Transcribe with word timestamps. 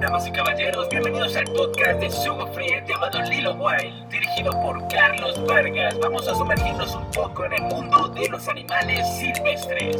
Damas 0.00 0.26
y 0.26 0.32
caballeros, 0.32 0.88
bienvenidos 0.88 1.36
al 1.36 1.44
podcast 1.44 2.00
de 2.00 2.10
Sugo 2.10 2.46
Free 2.52 2.82
llamado 2.86 3.22
Lilo 3.22 3.54
Wild, 3.54 4.08
dirigido 4.10 4.50
por 4.52 4.86
Carlos 4.88 5.44
Vargas. 5.46 5.98
Vamos 6.00 6.26
a 6.28 6.34
sumergirnos 6.34 6.94
un 6.94 7.10
poco 7.12 7.44
en 7.44 7.52
el 7.54 7.62
mundo 7.62 8.08
de 8.08 8.28
los 8.28 8.48
animales 8.48 9.06
silvestres. 9.18 9.96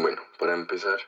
Bueno, 0.00 0.22
para 0.38 0.54
empezar 0.54 0.98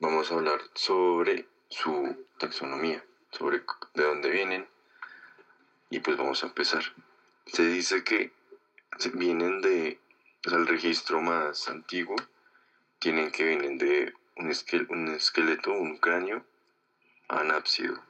vamos 0.00 0.30
a 0.30 0.34
hablar 0.34 0.60
sobre 0.74 1.48
su 1.70 2.26
taxonomía, 2.38 3.02
sobre 3.30 3.62
de 3.94 4.02
dónde 4.04 4.28
vienen 4.28 4.68
y 5.88 6.00
pues 6.00 6.18
vamos 6.18 6.42
a 6.44 6.48
empezar. 6.48 6.82
Se 7.46 7.66
dice 7.66 8.04
que 8.04 8.32
vienen 9.14 9.62
de, 9.62 9.98
o 10.46 10.50
sea, 10.50 10.58
el 10.58 10.66
registro 10.66 11.22
más 11.22 11.68
antiguo 11.68 12.16
tienen 12.98 13.30
que 13.30 13.44
vienen 13.44 13.78
de 13.78 14.12
un, 14.36 14.50
esquel- 14.50 14.88
un 14.90 15.08
esqueleto, 15.08 15.72
un 15.72 15.96
cráneo 15.96 16.44
anápsido 17.28 18.02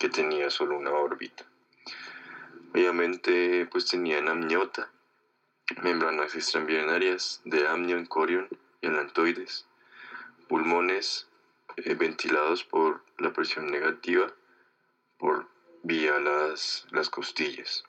que 0.00 0.08
tenía 0.08 0.50
solo 0.50 0.76
una 0.76 0.90
órbita. 0.90 1.44
Obviamente 2.72 3.66
pues 3.70 3.86
tenían 3.86 4.28
amniota, 4.28 4.90
membranas 5.82 6.34
extraembrionarias 6.34 7.40
de 7.44 7.66
amnion, 7.68 8.04
corion 8.06 8.48
y 8.80 8.88
alantoides, 8.88 9.66
pulmones 10.48 11.28
eh, 11.76 11.94
ventilados 11.94 12.64
por 12.64 13.02
la 13.18 13.32
presión 13.32 13.66
negativa 13.66 14.32
por 15.18 15.48
vía 15.82 16.18
las, 16.18 16.86
las 16.90 17.08
costillas. 17.10 17.84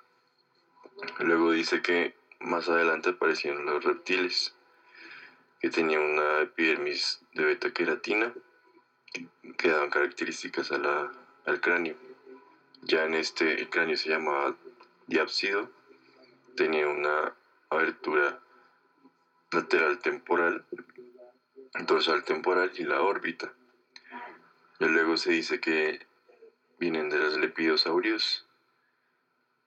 Luego 1.19 1.52
dice 1.52 1.81
que 1.81 2.13
más 2.39 2.69
adelante 2.69 3.09
aparecieron 3.09 3.65
los 3.65 3.83
reptiles, 3.83 4.53
que 5.59 5.69
tenían 5.69 6.02
una 6.02 6.41
epidermis 6.41 7.20
de 7.33 7.45
beta 7.45 7.71
queratina 7.71 8.33
que, 9.14 9.27
que 9.58 9.70
daban 9.70 9.89
características 9.89 10.71
a 10.71 10.77
la- 10.77 11.11
al 11.45 11.61
cráneo. 11.61 11.95
Ya 12.81 13.05
en 13.05 13.14
este 13.15 13.53
el 13.61 13.70
cráneo 13.70 13.95
se 13.97 14.09
llamaba 14.09 14.55
diápsido, 15.08 15.70
tenía 16.55 16.87
una 16.87 17.33
abertura 17.71 18.39
lateral 19.52 19.99
temporal, 19.99 20.65
dorsal 21.87 22.23
temporal 22.23 22.71
y 22.76 22.83
la 22.83 23.02
órbita. 23.02 23.54
Y 24.80 24.86
luego 24.86 25.17
se 25.17 25.32
dice 25.32 25.59
que 25.59 26.05
vienen 26.80 27.09
de 27.09 27.17
los 27.17 27.37
lepidosaurios, 27.37 28.45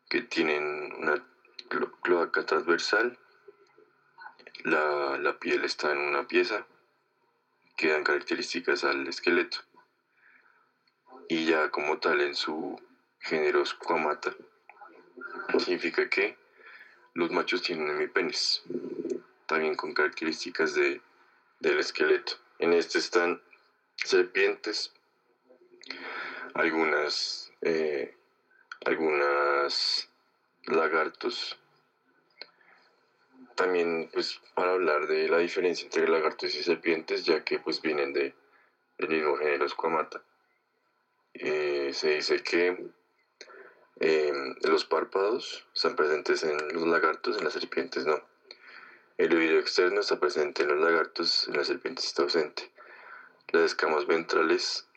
que 0.08 0.20
tienen 0.22 0.92
una 0.98 1.14
clo- 1.70 1.92
cloaca 2.02 2.44
transversal, 2.44 3.18
la, 4.64 5.18
la 5.18 5.38
piel 5.38 5.64
está 5.64 5.92
en 5.92 5.98
una 5.98 6.26
pieza, 6.26 6.66
que 7.76 7.88
dan 7.88 8.04
características 8.04 8.84
al 8.84 9.06
esqueleto. 9.08 9.58
Y 11.28 11.46
ya 11.46 11.70
como 11.70 11.98
tal 11.98 12.20
en 12.20 12.34
su 12.34 12.80
género 13.18 13.64
squamata, 13.64 14.34
significa 15.58 16.08
que 16.08 16.36
los 17.14 17.30
machos 17.30 17.62
tienen 17.62 17.88
hemipenes, 17.88 18.62
también 19.46 19.76
con 19.76 19.94
características 19.94 20.74
de, 20.74 21.00
del 21.60 21.78
esqueleto. 21.78 22.34
En 22.58 22.72
este 22.72 22.98
están 22.98 23.40
serpientes, 23.96 24.92
algunas, 26.54 27.52
eh, 27.62 28.14
algunas 28.84 30.10
lagartos. 30.66 31.58
También, 33.54 34.10
pues, 34.12 34.40
para 34.54 34.72
hablar 34.72 35.06
de 35.06 35.28
la 35.28 35.38
diferencia 35.38 35.84
entre 35.84 36.08
lagartos 36.08 36.54
y 36.56 36.62
serpientes, 36.62 37.24
ya 37.24 37.44
que 37.44 37.60
pues 37.60 37.80
vienen 37.80 38.12
de, 38.12 38.34
del 38.98 39.08
mismo 39.08 39.36
género 39.36 39.68
Squamata. 39.68 40.22
Eh, 41.34 41.90
se 41.92 42.16
dice 42.16 42.42
que 42.42 42.90
eh, 44.00 44.32
los 44.62 44.84
párpados 44.84 45.66
están 45.74 45.94
presentes 45.96 46.42
en 46.42 46.56
los 46.72 46.86
lagartos, 46.86 47.38
en 47.38 47.44
las 47.44 47.52
serpientes 47.52 48.06
no. 48.06 48.20
El 49.16 49.34
oído 49.36 49.58
externo 49.58 50.00
está 50.00 50.18
presente 50.18 50.62
en 50.62 50.68
los 50.68 50.80
lagartos, 50.80 51.46
en 51.46 51.56
las 51.56 51.68
serpientes 51.68 52.06
está 52.06 52.22
ausente. 52.22 52.72
Las 53.52 53.62
escamas 53.62 54.06
ventrales 54.06 54.88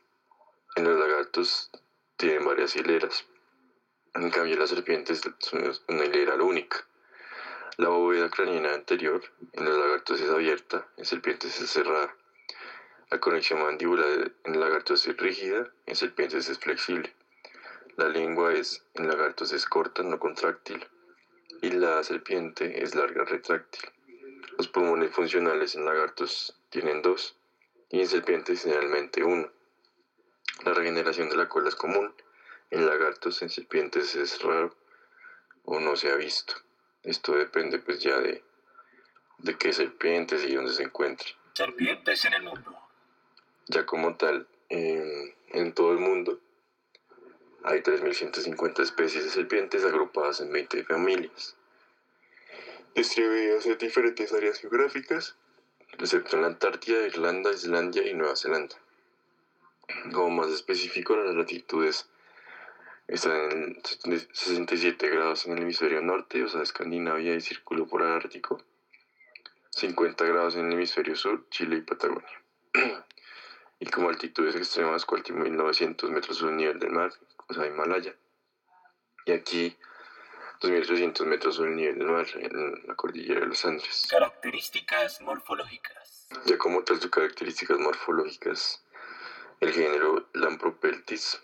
en 0.76 0.86
los 0.86 1.00
lagartos 1.00 1.70
tienen 2.16 2.44
varias 2.44 2.76
hileras. 2.76 3.26
En 4.16 4.32
cambio, 4.32 4.58
las 4.58 4.72
serpientes 4.72 5.22
son 5.38 5.72
una 5.88 6.06
hilera 6.06 6.36
única. 6.36 6.88
La 7.78 7.90
bóveda 7.90 8.32
craneana 8.32 8.74
anterior 8.74 9.22
en 9.54 9.66
los 9.66 9.78
lagartos 9.78 10.20
es 10.20 10.30
abierta, 10.32 10.88
en 10.98 11.06
serpientes 11.06 11.62
es 11.62 11.70
cerrada. 11.70 12.16
La 13.12 13.20
conexión 13.20 13.62
mandibular 13.62 14.32
en 14.44 14.60
lagartos 14.60 15.08
es 15.08 15.16
rígida, 15.16 15.72
en 15.86 15.96
serpientes 15.96 16.50
es 16.50 16.58
flexible. 16.58 17.14
La 17.98 18.08
lengua 18.08 18.54
es 18.54 18.86
en 18.94 19.08
lagartos 19.08 19.52
es 19.54 19.66
corta, 19.66 20.04
no 20.04 20.20
contráctil, 20.20 20.88
y 21.64 21.72
la 21.72 22.04
serpiente 22.04 22.84
es 22.84 22.94
larga, 22.94 23.26
retráctil. 23.26 23.90
Los 24.56 24.68
pulmones 24.68 25.16
funcionales 25.16 25.74
en 25.74 25.84
lagartos 25.84 26.56
tienen 26.70 27.02
dos 27.02 27.36
y 27.90 28.02
en 28.02 28.08
serpientes 28.08 28.62
generalmente 28.62 29.24
uno. 29.24 29.52
La 30.64 30.76
regeneración 30.76 31.28
de 31.30 31.38
la 31.38 31.50
cola 31.50 31.70
es 31.70 31.76
común, 31.76 32.14
en 32.70 32.86
lagartos, 32.86 33.42
en 33.42 33.50
serpientes 33.50 34.16
es 34.16 34.44
raro 34.44 34.76
o 35.64 35.80
no 35.80 35.96
se 35.96 36.12
ha 36.12 36.16
visto. 36.18 36.54
Esto 37.02 37.34
depende 37.34 37.80
pues 37.80 38.00
ya 38.00 38.20
de, 38.20 38.44
de 39.40 39.58
qué 39.58 39.74
serpientes 39.74 40.44
y 40.44 40.54
dónde 40.54 40.74
se 40.74 40.84
encuentran. 40.84 41.34
Serpientes 41.54 42.26
en 42.26 42.34
el 42.36 42.44
mundo. 42.44 42.78
Ya 43.66 43.88
como 43.88 44.16
tal, 44.18 44.48
en 44.70 45.74
todo 45.74 45.94
el 45.94 45.98
mundo 45.98 46.40
hay 47.68 47.82
3.150 47.82 48.82
especies 48.82 49.26
de 49.26 49.30
serpientes 49.30 49.84
agrupadas 49.84 50.40
en 50.40 50.52
20 50.54 50.86
familias, 50.86 51.58
distribuidas 52.96 53.66
en 53.66 53.78
diferentes 53.78 54.32
áreas 54.32 54.60
geográficas, 54.60 55.36
excepto 56.00 56.38
en 56.38 56.44
la 56.44 56.48
Antártida, 56.48 57.06
Irlanda, 57.06 57.52
Islandia 57.52 58.08
y 58.08 58.14
Nueva 58.14 58.38
Zelanda. 58.38 58.78
Como 60.14 60.30
más 60.30 60.52
específico, 60.52 61.18
las 61.18 61.36
latitudes 61.36 62.10
están 63.10 63.52
en 63.52 63.82
67 64.32 65.10
grados 65.10 65.46
en 65.46 65.58
el 65.58 65.64
hemisferio 65.64 66.02
norte, 66.02 66.44
o 66.44 66.48
sea, 66.48 66.62
Escandinavia 66.62 67.36
y 67.36 67.42
Círculo 67.42 67.86
Polar 67.86 68.14
Ártico, 68.14 68.64
50 69.72 70.24
grados 70.24 70.56
en 70.56 70.68
el 70.68 70.74
hemisferio 70.74 71.18
sur, 71.18 71.50
Chile 71.50 71.78
y 71.78 71.82
Patagonia. 71.82 72.44
y 73.80 73.86
como 73.88 74.10
altitudes 74.10 74.56
extremas, 74.56 75.06
4.900 75.06 76.10
metros 76.10 76.38
sobre 76.38 76.52
el 76.52 76.58
nivel 76.58 76.80
del 76.80 76.92
mar, 76.92 77.12
o 77.48 77.54
sea, 77.54 77.68
Himalaya. 77.68 78.16
Y 79.26 79.32
aquí 79.32 79.78
2.300 80.62 81.26
metros 81.26 81.56
sobre 81.56 81.72
el 81.72 81.76
nivel 81.76 82.00
del 82.00 82.08
mar, 82.08 82.26
en 82.36 82.88
la 82.88 82.96
cordillera 82.96 83.42
de 83.42 83.48
los 83.48 83.64
Andes. 83.66 84.08
Características 84.10 85.22
morfológicas. 85.22 86.28
Ya 86.46 86.58
como 86.58 86.84
tal 86.84 87.00
sus 87.00 87.12
características 87.12 87.78
morfológicas, 87.78 88.84
el 89.60 89.72
género 89.72 90.28
Lampropeltis 90.34 91.40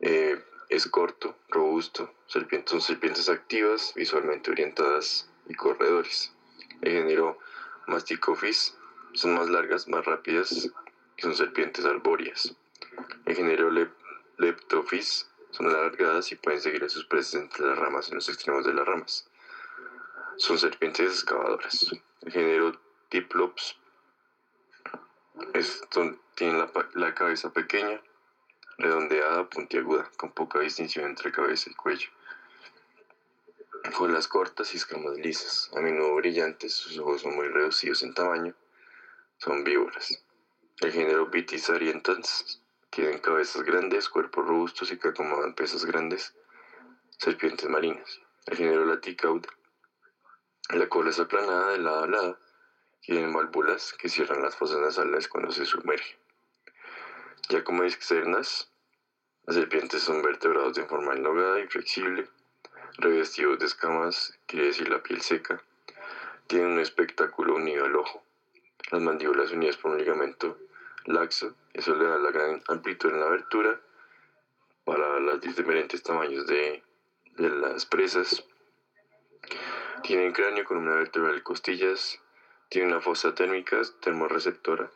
eh, 0.00 0.42
es 0.68 0.86
corto, 0.86 1.36
robusto, 1.48 2.14
serpientes, 2.26 2.70
son 2.70 2.80
serpientes 2.80 3.28
activas, 3.28 3.92
visualmente 3.94 4.50
orientadas 4.50 5.28
y 5.48 5.54
corredores. 5.54 6.32
El 6.80 6.92
género 6.92 7.38
Masticophis 7.86 8.76
son 9.12 9.34
más 9.34 9.48
largas, 9.48 9.88
más 9.88 10.04
rápidas 10.04 10.70
son 11.18 11.34
serpientes 11.34 11.84
arbóreas. 11.84 12.54
El 13.24 13.36
género 13.36 13.70
Leptophis 14.38 15.28
son 15.50 15.66
alargadas 15.66 16.32
y 16.32 16.36
pueden 16.36 16.60
seguir 16.60 16.84
a 16.84 16.88
sus 16.88 17.04
presas 17.06 17.42
entre 17.42 17.66
las 17.66 17.78
ramas 17.78 18.08
en 18.08 18.16
los 18.16 18.28
extremos 18.28 18.64
de 18.64 18.74
las 18.74 18.86
ramas. 18.86 19.28
Son 20.36 20.58
serpientes 20.58 21.08
excavadoras. 21.08 21.90
El 22.22 22.32
género 22.32 22.80
Diplops 23.10 23.76
tienen 26.34 26.58
la, 26.58 26.70
la 26.94 27.14
cabeza 27.14 27.52
pequeña, 27.52 28.00
redondeada, 28.78 29.48
puntiaguda, 29.48 30.10
con 30.16 30.32
poca 30.32 30.60
distinción 30.60 31.06
entre 31.06 31.32
cabeza 31.32 31.70
y 31.70 31.74
cuello. 31.74 32.08
Con 33.96 34.12
las 34.12 34.26
cortas 34.26 34.72
y 34.74 34.78
escamas 34.78 35.16
lisas, 35.18 35.70
a 35.76 35.80
menudo 35.80 36.14
brillantes, 36.16 36.72
sus 36.72 36.98
ojos 36.98 37.22
son 37.22 37.36
muy 37.36 37.48
reducidos 37.48 38.02
en 38.02 38.14
tamaño, 38.14 38.54
son 39.38 39.62
víboras. 39.62 40.23
El 40.80 40.90
género 40.90 41.26
Vitis 41.26 41.70
arientans 41.70 42.60
tienen 42.90 43.18
cabezas 43.18 43.62
grandes, 43.62 44.08
cuerpos 44.08 44.44
robustos 44.44 44.90
y 44.90 44.98
que 44.98 45.08
acomodan 45.08 45.54
pesas 45.54 45.84
grandes, 45.84 46.34
serpientes 47.16 47.68
marinas. 47.68 48.20
El 48.46 48.56
género 48.56 48.84
Laticauda. 48.84 49.48
La 50.70 50.88
cola 50.88 51.10
es 51.10 51.20
aplanada 51.20 51.70
de 51.70 51.78
lado 51.78 52.02
a 52.02 52.06
lado, 52.08 52.38
tienen 53.00 53.32
válvulas 53.32 53.92
que 53.92 54.08
cierran 54.08 54.42
las 54.42 54.56
fosas 54.56 54.80
nasales 54.80 55.28
cuando 55.28 55.52
se 55.52 55.64
sumerge. 55.64 56.18
Ya 57.50 57.62
como 57.62 57.84
externas, 57.84 58.68
las 59.46 59.54
serpientes 59.54 60.02
son 60.02 60.22
vertebrados 60.22 60.74
de 60.74 60.86
forma 60.86 61.12
enlogada 61.12 61.60
y 61.60 61.68
flexible, 61.68 62.28
revestidos 62.98 63.60
de 63.60 63.66
escamas, 63.66 64.36
quiere 64.46 64.66
decir 64.66 64.88
la 64.88 65.04
piel 65.04 65.20
seca. 65.20 65.62
Tienen 66.48 66.72
un 66.72 66.80
espectáculo 66.80 67.54
unido 67.54 67.84
al 67.84 67.94
ojo, 67.94 68.23
las 68.94 69.02
mandíbulas 69.02 69.50
unidas 69.50 69.76
por 69.76 69.90
un 69.90 69.98
ligamento 69.98 70.56
laxo, 71.06 71.56
eso 71.72 71.96
le 71.96 72.04
da 72.04 72.16
la 72.16 72.30
gran 72.30 72.62
amplitud 72.68 73.10
en 73.10 73.18
la 73.18 73.26
abertura 73.26 73.80
para 74.84 75.18
los 75.18 75.40
diferentes 75.40 76.00
tamaños 76.00 76.46
de, 76.46 76.80
las 77.36 77.86
presas. 77.86 78.44
Tienen 80.04 80.32
cráneo 80.32 80.64
con 80.64 80.76
una 80.76 80.94
vertebral 80.94 81.42
costillas, 81.42 82.20
tiene 82.68 82.86
una 82.86 83.00
fosa 83.00 83.34
térmica 83.34 83.82
termorreceptora 84.00 84.88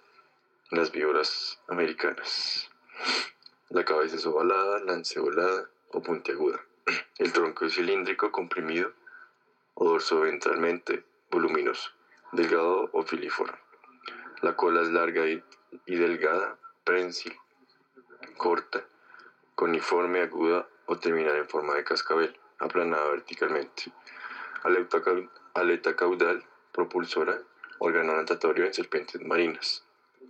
las 0.70 0.92
víboras 0.92 1.60
americanas. 1.66 2.70
La 3.70 3.84
cabeza 3.84 4.14
es 4.14 4.26
ovalada, 4.26 4.78
lanceolada 4.78 5.68
o 5.90 6.00
puntiaguda. 6.00 6.60
El 7.18 7.32
tronco 7.32 7.64
es 7.64 7.74
cilíndrico, 7.74 8.30
comprimido 8.30 8.92
o 9.74 9.86
dorso 9.86 10.20
ventralmente 10.20 11.02
voluminoso, 11.32 11.90
delgado 12.30 12.90
o 12.92 13.02
filiforme. 13.02 13.58
La 14.42 14.54
cola 14.54 14.82
es 14.82 14.88
larga 14.88 15.26
y, 15.26 15.42
delgada, 15.86 16.56
prensil, 16.84 17.36
corta, 18.36 18.84
coniforme, 19.54 20.20
aguda 20.20 20.68
o 20.86 20.96
terminada 20.98 21.38
en 21.38 21.48
forma 21.48 21.74
de 21.74 21.84
cascabel, 21.84 22.38
aplanada 22.58 23.10
verticalmente. 23.10 23.92
Aleta 25.54 25.96
caudal, 25.96 26.44
propulsora, 26.72 27.42
órgano 27.78 28.14
natatorio 28.16 28.64
en 28.64 28.74
serpientes 28.74 29.20
marinas 29.22 29.84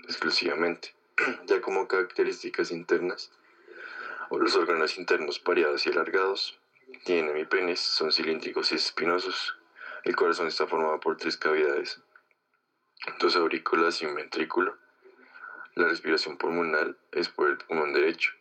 exclusivamente, 0.05 0.95
ya 1.45 1.61
como 1.61 1.87
características 1.87 2.71
internas, 2.71 3.31
los 4.31 4.57
órganos 4.57 4.99
internos 4.99 5.39
pareados 5.39 5.87
y 5.87 5.91
alargados, 5.91 6.59
tienen 7.05 7.31
hemipenes, 7.31 7.81
son 7.81 8.13
cilíndricos 8.13 8.73
y 8.73 8.77
espinosos. 8.77 9.57
El 10.05 10.17
corazón 10.17 10.47
está 10.47 10.67
formado 10.67 10.99
por 11.01 11.17
tres 11.17 11.37
cavidades, 11.37 12.01
dos 13.19 13.37
aurículas 13.37 14.03
y 14.03 14.07
un 14.07 14.15
ventrículo. 14.15 14.77
La 15.75 15.89
respiración 15.89 16.37
pulmonar 16.37 16.97
es 17.13 17.29
por 17.29 17.49
el 17.49 17.59
pulmón 17.59 17.93
derecho. 17.93 18.33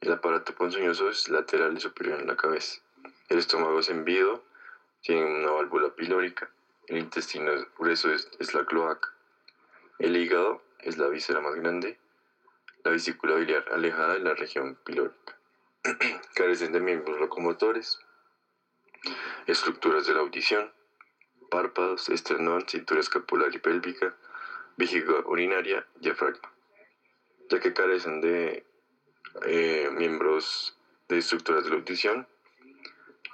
El 0.00 0.12
aparato 0.12 0.54
ponzoñoso 0.54 1.08
es 1.08 1.28
lateral 1.28 1.76
y 1.76 1.80
superior 1.80 2.20
en 2.20 2.26
la 2.26 2.36
cabeza. 2.36 2.80
El 3.28 3.38
estómago 3.38 3.78
es 3.80 3.88
envido, 3.88 4.44
tiene 5.02 5.24
una 5.24 5.50
válvula 5.50 5.94
pilórica. 5.94 6.50
El 6.86 6.98
intestino 6.98 7.52
grueso 7.78 8.12
es, 8.12 8.28
es 8.38 8.54
la 8.54 8.64
cloaca. 8.64 9.12
El 9.98 10.16
hígado 10.16 10.62
es 10.80 10.98
la 10.98 11.08
víscera 11.08 11.40
más 11.40 11.54
grande, 11.54 11.98
la 12.84 12.90
vesícula 12.90 13.34
biliar 13.34 13.66
alejada 13.72 14.14
de 14.14 14.20
la 14.20 14.34
región 14.34 14.76
pilórica. 14.84 15.36
Carecen 16.34 16.72
de 16.72 16.80
miembros 16.80 17.20
locomotores, 17.20 18.00
estructuras 19.46 20.06
de 20.06 20.14
la 20.14 20.20
audición, 20.20 20.72
párpados, 21.50 22.08
esternón, 22.08 22.66
cintura 22.66 23.00
escapular 23.00 23.54
y 23.54 23.58
pélvica, 23.58 24.14
vejiga 24.76 25.20
urinaria, 25.26 25.86
diafragma. 25.96 26.50
Ya 27.50 27.60
que 27.60 27.74
carecen 27.74 28.20
de 28.20 28.64
eh, 29.44 29.90
miembros 29.92 30.76
de 31.08 31.18
estructuras 31.18 31.64
de 31.64 31.70
la 31.70 31.76
audición, 31.76 32.26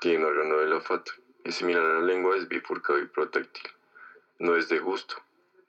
tienen 0.00 0.24
órgano 0.24 0.58
del 0.58 0.72
olfato. 0.72 1.12
Es 1.44 1.56
similar 1.56 1.82
a 1.82 2.00
la 2.00 2.06
lengua, 2.06 2.36
es 2.36 2.48
bifurcado 2.48 2.98
y 2.98 3.06
protáctil. 3.06 3.70
No 4.38 4.56
es 4.56 4.68
de 4.68 4.78
gusto. 4.78 5.16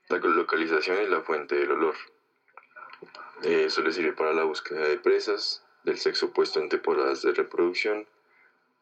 La 0.10 0.18
localización 0.18 0.98
es 0.98 1.10
la 1.10 1.22
fuente 1.22 1.56
del 1.56 1.72
olor. 1.72 1.96
Eh, 3.44 3.66
eso 3.66 3.82
le 3.82 3.92
sirve 3.92 4.14
para 4.14 4.34
la 4.34 4.44
búsqueda 4.44 4.88
de 4.88 4.98
presas, 4.98 5.64
del 5.84 5.98
sexo 5.98 6.28
opuesto 6.28 6.60
en 6.60 6.70
temporadas 6.70 7.22
de 7.22 7.34
reproducción 7.34 8.08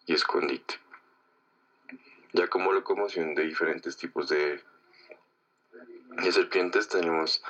y 0.05 0.13
escondite. 0.13 0.75
Ya 2.33 2.47
como 2.47 2.71
locomoción 2.71 3.35
de 3.35 3.43
diferentes 3.43 3.97
tipos 3.97 4.29
de, 4.29 4.61
de 6.23 6.31
serpientes 6.31 6.87
tenemos 6.87 7.43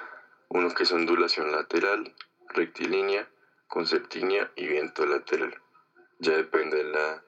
uno 0.49 0.73
que 0.73 0.83
es 0.83 0.91
ondulación 0.91 1.51
lateral, 1.51 2.13
rectilínea, 2.49 3.27
concertínea 3.67 4.51
y 4.55 4.67
viento 4.67 5.05
lateral. 5.05 5.61
Ya 6.19 6.33
depende 6.33 6.77
de 6.77 6.83
la, 6.85 7.23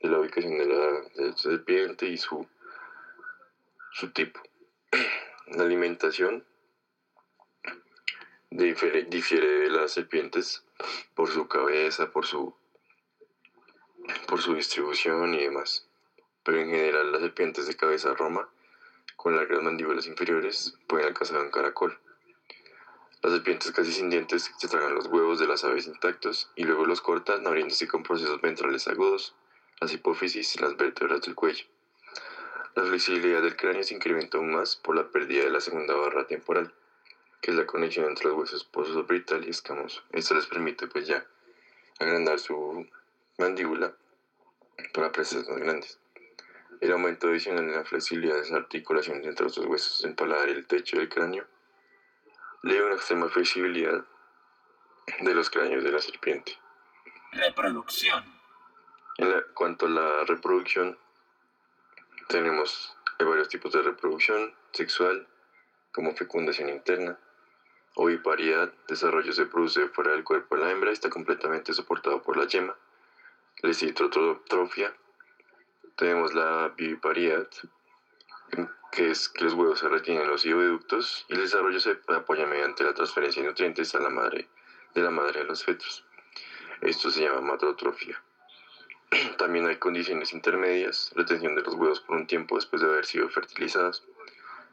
de 0.00 0.08
la 0.08 0.18
ubicación 0.18 0.58
de 0.58 0.66
la, 0.66 1.36
serpiente 1.36 2.06
y 2.06 2.18
su, 2.18 2.46
su 3.92 4.10
tipo. 4.12 4.40
La 5.46 5.64
alimentación 5.64 6.44
difiere, 8.50 9.04
de 9.04 9.68
las 9.68 9.92
serpientes 9.92 10.64
por 11.14 11.28
su 11.28 11.46
cabeza, 11.48 12.10
por 12.10 12.24
su, 12.24 12.56
por 14.26 14.40
su 14.40 14.54
distribución 14.54 15.34
y 15.34 15.42
demás. 15.42 15.86
Pero 16.44 16.60
en 16.60 16.70
general 16.70 17.10
las 17.10 17.22
serpientes 17.22 17.66
de 17.66 17.74
cabeza 17.74 18.14
roma, 18.14 18.48
con 19.16 19.36
largas 19.36 19.62
mandíbulas 19.62 20.06
inferiores, 20.06 20.74
pueden 20.86 21.08
alcanzar 21.08 21.40
un 21.40 21.50
caracol. 21.50 21.98
Las 23.22 23.32
serpientes 23.32 23.72
casi 23.72 23.90
sin 23.92 24.10
dientes 24.10 24.50
se 24.58 24.68
tragan 24.68 24.94
los 24.94 25.06
huevos 25.06 25.38
de 25.38 25.46
las 25.46 25.64
aves 25.64 25.86
intactos 25.86 26.50
y 26.56 26.64
luego 26.64 26.84
los 26.84 27.00
cortan 27.00 27.46
abriéndose 27.46 27.88
con 27.88 28.02
procesos 28.02 28.40
ventrales 28.42 28.86
agudos, 28.86 29.34
las 29.80 29.92
hipófisis 29.92 30.54
y 30.54 30.58
las 30.58 30.76
vértebras 30.76 31.22
del 31.22 31.34
cuello. 31.34 31.64
La 32.74 32.82
flexibilidad 32.82 33.40
del 33.40 33.56
cráneo 33.56 33.82
se 33.82 33.94
incrementa 33.94 34.36
aún 34.36 34.52
más 34.52 34.76
por 34.76 34.96
la 34.96 35.08
pérdida 35.08 35.44
de 35.44 35.50
la 35.50 35.60
segunda 35.60 35.94
barra 35.94 36.26
temporal, 36.26 36.74
que 37.40 37.52
es 37.52 37.56
la 37.56 37.66
conexión 37.66 38.06
entre 38.06 38.28
los 38.28 38.36
huesos 38.36 39.06
brital 39.06 39.46
y 39.46 39.50
escamoso. 39.50 40.02
Esto 40.12 40.34
les 40.34 40.46
permite 40.46 40.86
pues 40.86 41.06
ya 41.06 41.24
agrandar 42.00 42.38
su 42.38 42.86
mandíbula 43.38 43.94
para 44.92 45.12
presas 45.12 45.48
más 45.48 45.58
grandes. 45.58 45.98
El 46.84 46.92
aumento 46.92 47.28
adicional 47.28 47.64
en 47.64 47.72
la 47.72 47.84
flexibilidad 47.86 48.34
de 48.34 48.40
las 48.40 48.52
articulaciones 48.52 49.24
entre 49.24 49.44
los 49.44 49.56
huesos 49.56 50.02
del 50.02 50.14
paladar 50.14 50.50
y 50.50 50.52
el 50.52 50.66
techo 50.66 50.98
del 50.98 51.08
cráneo 51.08 51.46
le 52.62 52.78
da 52.78 52.84
una 52.84 52.96
extrema 52.96 53.26
flexibilidad 53.30 54.04
de 55.20 55.34
los 55.34 55.48
cráneos 55.48 55.82
de 55.82 55.90
la 55.90 55.98
serpiente. 55.98 56.58
Reproducción. 57.32 58.22
En 59.16 59.32
cuanto 59.54 59.86
a 59.86 59.88
la 59.88 60.24
reproducción, 60.24 60.98
tenemos 62.28 62.94
varios 63.18 63.48
tipos 63.48 63.72
de 63.72 63.80
reproducción 63.80 64.54
sexual, 64.72 65.26
como 65.90 66.14
fecundación 66.14 66.68
interna, 66.68 67.18
oviparidad, 67.94 68.70
desarrollo 68.88 69.32
se 69.32 69.46
produce 69.46 69.88
fuera 69.88 70.12
del 70.12 70.22
cuerpo 70.22 70.56
de 70.56 70.64
la 70.64 70.70
hembra 70.70 70.90
y 70.90 70.92
está 70.92 71.08
completamente 71.08 71.72
soportado 71.72 72.22
por 72.22 72.36
la 72.36 72.46
yema. 72.46 72.76
Lesitrotrofia, 73.62 74.94
tenemos 75.96 76.34
la 76.34 76.72
viviparidad, 76.76 77.48
que 78.92 79.10
es 79.10 79.28
que 79.28 79.44
los 79.44 79.54
huevos 79.54 79.80
se 79.80 79.88
retienen 79.88 80.24
en 80.24 80.30
los 80.30 80.44
oviductos 80.44 81.26
y 81.28 81.34
el 81.34 81.40
desarrollo 81.40 81.80
se 81.80 81.98
apoya 82.08 82.46
mediante 82.46 82.84
la 82.84 82.94
transferencia 82.94 83.42
de 83.42 83.48
nutrientes 83.48 83.94
a 83.94 84.00
la 84.00 84.10
madre, 84.10 84.48
de 84.94 85.02
la 85.02 85.10
madre 85.10 85.40
a 85.40 85.44
los 85.44 85.64
fetos. 85.64 86.04
Esto 86.80 87.10
se 87.10 87.22
llama 87.22 87.40
matrotrofia. 87.40 88.22
También 89.38 89.66
hay 89.66 89.76
condiciones 89.76 90.32
intermedias, 90.32 91.12
retención 91.14 91.54
de 91.54 91.62
los 91.62 91.74
huevos 91.74 92.00
por 92.00 92.16
un 92.16 92.26
tiempo 92.26 92.56
después 92.56 92.82
de 92.82 92.88
haber 92.88 93.06
sido 93.06 93.28
fertilizados 93.28 94.04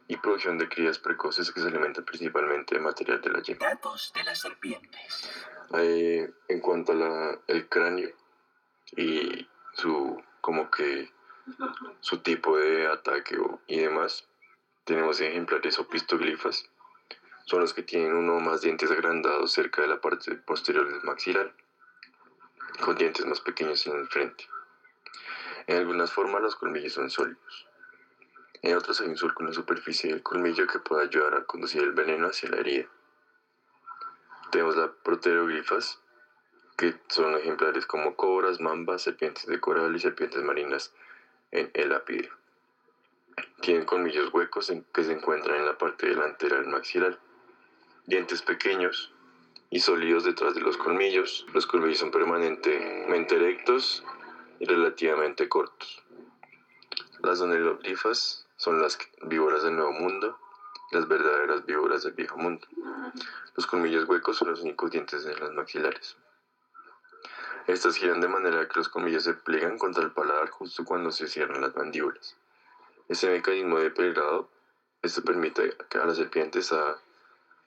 y 0.08 0.18
producción 0.18 0.58
de 0.58 0.68
crías 0.68 1.00
precoces 1.00 1.52
que 1.52 1.62
se 1.62 1.68
alimentan 1.68 2.04
principalmente 2.04 2.76
de 2.76 2.82
material 2.82 3.22
de 3.22 3.30
la 3.30 3.42
yema. 3.42 3.66
Datos 3.66 4.12
de 4.14 4.24
las 4.24 4.40
serpientes. 4.40 5.30
en 5.74 6.60
cuanto 6.60 6.92
al 6.92 7.70
cráneo, 7.70 8.10
y 8.98 9.48
su 9.74 10.22
como 10.42 10.70
que 10.70 11.12
su 12.02 12.20
tipo 12.20 12.58
de 12.58 12.88
ataque 12.88 13.38
y 13.68 13.80
demás. 13.80 14.28
Tenemos 14.84 15.22
ejemplares 15.22 15.78
opistoglifas, 15.80 16.70
son 17.46 17.62
los 17.62 17.74
que 17.74 17.84
tienen 17.84 18.16
uno 18.16 18.38
o 18.38 18.40
más 18.40 18.62
dientes 18.62 18.90
agrandados 18.92 19.52
cerca 19.52 19.82
de 19.82 19.88
la 19.88 20.02
parte 20.02 20.36
posterior 20.36 20.92
del 20.92 21.04
maxilar, 21.04 21.54
con 22.84 22.96
dientes 22.96 23.26
más 23.26 23.42
pequeños 23.42 23.86
en 23.88 23.98
el 23.98 24.08
frente. 24.08 24.48
En 25.68 25.78
algunas 25.78 26.12
formas 26.12 26.42
los 26.42 26.56
colmillos 26.56 26.94
son 26.94 27.10
sólidos. 27.10 27.68
En 28.64 28.78
otras 28.78 29.02
hay 29.02 29.08
un 29.08 29.18
surco 29.18 29.44
en 29.44 29.50
la 29.50 29.54
superficie 29.54 30.12
del 30.12 30.24
colmillo 30.24 30.68
que 30.68 30.80
puede 30.80 31.04
ayudar 31.04 31.36
a 31.36 31.46
conducir 31.46 31.82
el 31.82 31.94
veneno 31.94 32.28
hacia 32.28 32.50
la 32.50 32.58
herida. 32.58 32.88
Tenemos 34.52 34.76
las 34.76 34.92
proteroglifas, 35.04 36.00
que 36.82 36.96
son 37.10 37.36
ejemplares 37.36 37.86
como 37.86 38.16
cobras, 38.16 38.60
mambas, 38.60 39.04
serpientes 39.04 39.46
de 39.46 39.60
coral 39.60 39.96
y 39.96 40.00
serpientes 40.00 40.42
marinas 40.42 40.92
en 41.52 41.70
el 41.76 41.94
ápido. 41.94 42.32
Tienen 43.62 43.86
colmillos 43.86 44.34
huecos 44.34 44.74
que 44.92 45.04
se 45.04 45.14
encuentran 45.14 45.58
en 45.58 45.68
la 45.68 45.78
parte 45.78 46.08
delantera 46.08 46.58
del 46.58 46.70
maxilar, 46.70 47.20
dientes 48.08 48.42
pequeños 48.42 49.14
y 49.70 49.82
sólidos 49.82 50.24
detrás 50.24 50.56
de 50.56 50.62
los 50.62 50.76
colmillos. 50.76 51.46
Los 51.54 51.68
colmillos 51.68 52.00
son 52.00 52.10
permanentemente 52.10 53.36
erectos 53.36 54.04
y 54.58 54.66
relativamente 54.66 55.48
cortos. 55.48 56.02
Las 57.22 57.42
oneloglifas 57.42 58.48
son 58.56 58.82
las 58.82 58.98
víboras 59.22 59.62
del 59.62 59.76
Nuevo 59.76 59.92
Mundo, 59.92 60.40
las 60.90 61.08
verdaderas 61.08 61.64
víboras 61.64 62.02
del 62.02 62.14
Viejo 62.14 62.40
Mundo. 62.40 62.68
Los 63.56 63.68
colmillos 63.68 64.10
huecos 64.10 64.38
son 64.38 64.50
los 64.50 64.62
únicos 64.62 64.90
dientes 64.90 65.24
de 65.24 65.38
las 65.38 65.52
maxilares. 65.52 66.18
Estas 67.68 67.98
giran 67.98 68.22
de 68.22 68.28
manera 68.28 68.68
que 68.68 68.80
los 68.80 68.90
colmillos 68.90 69.24
se 69.24 69.34
pliegan 69.34 69.78
contra 69.78 70.04
el 70.04 70.12
paladar 70.12 70.50
justo 70.50 70.84
cuando 70.84 71.12
se 71.12 71.28
cierran 71.28 71.62
las 71.62 71.76
mandíbulas. 71.76 72.36
Este 73.08 73.30
mecanismo 73.30 73.80
de 73.80 73.92
plegado 73.92 74.50
esto 75.02 75.24
permite 75.24 75.76
a 76.00 76.06
las 76.06 76.18
serpientes 76.18 76.72
a 76.72 77.00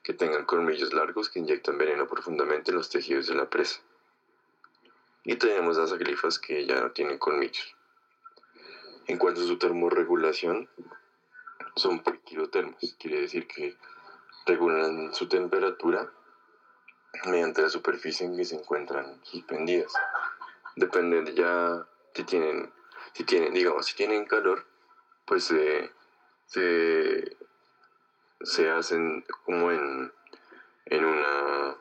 que 0.03 0.13
tengan 0.13 0.45
colmillos 0.45 0.93
largos 0.93 1.29
que 1.29 1.39
inyectan 1.39 1.77
veneno 1.77 2.07
profundamente 2.07 2.71
en 2.71 2.77
los 2.77 2.89
tejidos 2.89 3.27
de 3.27 3.35
la 3.35 3.49
presa. 3.49 3.81
Y 5.23 5.35
tenemos 5.35 5.77
las 5.77 5.91
aglifas 5.91 6.39
que 6.39 6.65
ya 6.65 6.79
no 6.79 6.91
tienen 6.91 7.17
colmillos. 7.17 7.75
En 9.07 9.17
cuanto 9.17 9.41
a 9.41 9.45
su 9.45 9.57
termorregulación, 9.57 10.69
son 11.75 12.01
poiquilotermos, 12.03 12.95
quiere 12.99 13.21
decir 13.21 13.47
que 13.47 13.75
regulan 14.45 15.13
su 15.13 15.27
temperatura 15.27 16.11
mediante 17.25 17.61
la 17.61 17.69
superficie 17.69 18.25
en 18.25 18.35
que 18.37 18.45
se 18.45 18.55
encuentran 18.55 19.19
suspendidas. 19.23 19.93
Depende 20.75 21.21
de 21.21 21.33
ya 21.33 21.85
si 22.13 22.23
tienen, 22.23 22.71
si 23.13 23.23
tienen, 23.23 23.53
digamos, 23.53 23.85
si 23.85 23.95
tienen 23.95 24.25
calor, 24.25 24.65
pues 25.25 25.45
se, 25.45 25.91
se 28.41 28.69
hacen 28.69 29.25
como 29.45 29.71
en, 29.71 30.11
en 30.85 31.05
una 31.05 31.75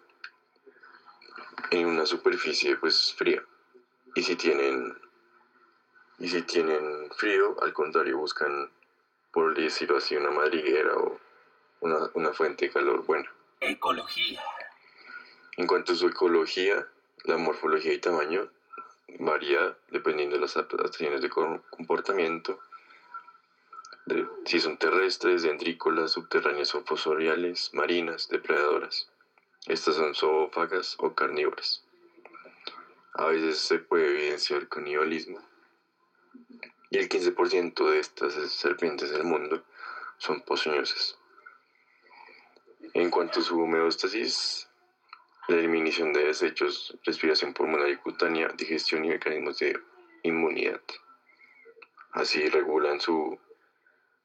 en 1.71 1.87
una 1.87 2.07
superficie 2.07 2.76
pues 2.76 3.14
fría. 3.14 3.43
Y 4.14 4.23
si 4.23 4.37
tienen 4.37 4.97
y 6.19 6.29
si 6.29 6.43
tienen 6.43 7.11
frío, 7.17 7.57
al 7.61 7.73
contrario, 7.73 8.19
buscan, 8.19 8.71
por 9.33 9.55
decirlo 9.55 9.97
así, 9.97 10.17
una 10.17 10.31
madriguera 10.31 10.97
o 10.97 11.19
una, 11.81 12.09
una 12.14 12.33
fuente 12.33 12.67
de 12.67 12.73
calor 12.73 13.05
buena. 13.05 13.29
Ecología. 13.61 14.41
En 15.56 15.66
cuanto 15.66 15.92
a 15.92 15.96
su 15.96 16.08
ecología, 16.08 16.88
la 17.25 17.37
morfología 17.37 17.92
y 17.92 17.99
tamaño 17.99 18.50
varía 19.20 19.76
dependiendo 19.90 20.37
de 20.37 20.42
las 20.42 20.56
adaptaciones 20.56 21.23
de 21.23 21.30
comportamiento, 21.30 22.58
si 24.44 24.61
son 24.61 24.76
terrestres, 24.76 25.42
dendrícolas, 25.42 26.12
subterráneas 26.12 26.75
o 26.75 26.84
fosoriales, 26.84 27.70
marinas, 27.73 28.28
depredadoras. 28.28 29.08
Estas 29.66 29.94
son 29.94 30.14
zoófagas 30.14 30.96
o 30.99 31.14
carnívoras. 31.14 31.82
A 33.14 33.26
veces 33.26 33.61
se 33.61 33.78
puede 33.78 34.11
evidenciar 34.11 34.68
canibalismo. 34.68 35.38
Y 36.90 36.99
el 36.99 37.08
15% 37.08 37.90
de 37.90 37.99
estas 37.99 38.34
serpientes 38.52 39.11
del 39.11 39.25
mundo 39.25 39.64
son 40.18 40.42
ponzoñosas. 40.42 41.16
En 42.92 43.11
cuanto 43.11 43.40
a 43.40 43.42
su 43.42 43.58
homeostasis, 43.58 44.68
la 45.46 45.56
eliminación 45.56 46.12
de 46.12 46.24
desechos, 46.24 46.96
respiración 47.04 47.52
pulmonar 47.52 47.88
y 47.90 47.96
cutánea, 47.96 48.48
digestión 48.56 49.04
y 49.04 49.08
mecanismos 49.08 49.58
de 49.58 49.78
inmunidad. 50.22 50.80
Así 52.12 52.48
regulan 52.48 53.00
su, 53.00 53.38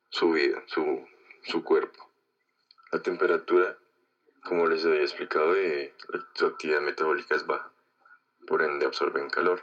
su 0.10 0.32
vida, 0.32 0.64
su, 0.68 1.06
su 1.44 1.64
cuerpo. 1.64 2.10
La 2.92 3.02
temperatura, 3.02 3.78
como 4.44 4.68
les 4.68 4.86
había 4.86 5.02
explicado, 5.02 5.54
de, 5.54 5.94
su 6.36 6.46
actividad 6.46 6.82
metabólica 6.82 7.36
es 7.36 7.46
baja, 7.46 7.70
por 8.48 8.62
ende 8.62 8.86
absorben 8.86 9.30
calor. 9.30 9.62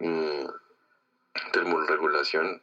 Mm, 0.00 0.46
termorregulación, 1.52 2.60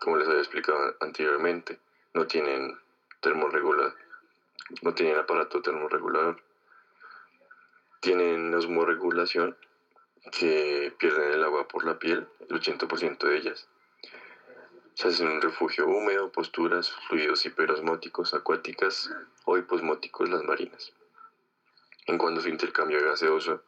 como 0.00 0.18
les 0.18 0.28
había 0.28 0.40
explicado 0.40 0.96
anteriormente, 1.00 1.80
no 2.14 2.26
tienen 2.26 2.78
termorregulador, 3.20 3.96
no 4.82 4.94
tienen 4.94 5.16
aparato 5.16 5.62
termorregulador 5.62 6.42
tienen 8.02 8.52
osmorregulación, 8.52 9.56
que 10.32 10.92
pierden 10.98 11.34
el 11.34 11.44
agua 11.44 11.68
por 11.68 11.86
la 11.86 12.00
piel, 12.00 12.26
el 12.40 12.60
80% 12.60 13.28
de 13.28 13.36
ellas. 13.36 13.68
Se 14.94 15.06
hacen 15.06 15.28
un 15.28 15.40
refugio 15.40 15.86
húmedo, 15.86 16.32
posturas, 16.32 16.90
fluidos 17.06 17.46
hiperosmóticos 17.46 18.34
acuáticas 18.34 19.08
o 19.44 19.56
hiposmóticos 19.56 20.28
las 20.28 20.42
marinas. 20.42 20.92
En 22.06 22.18
cuanto 22.18 22.40
a 22.40 22.42
su 22.42 22.48
intercambio 22.48 23.00
gaseoso, 23.04 23.62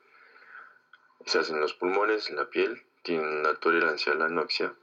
se 1.25 1.39
hacen 1.39 1.61
los 1.61 1.75
pulmones, 1.75 2.29
la 2.31 2.51
piel, 2.51 2.83
tienen 3.03 3.39
una 3.39 3.55
tolerancia 3.55 4.15
a 4.15 4.17
la 4.17 4.25
anoxia, 4.25 4.75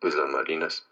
pues 0.00 0.16
las 0.16 0.28
marinas. 0.28 0.86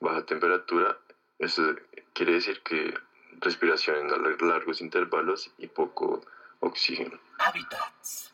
Baja 0.00 0.24
temperatura, 0.24 0.96
eso 1.38 1.76
quiere 2.14 2.32
decir 2.32 2.62
que 2.62 2.94
respiración 3.40 4.10
en 4.10 4.48
largos 4.48 4.80
intervalos 4.80 5.50
y 5.58 5.66
poco 5.66 6.22
oxígeno. 6.60 7.18
Hábitats. 7.38 8.32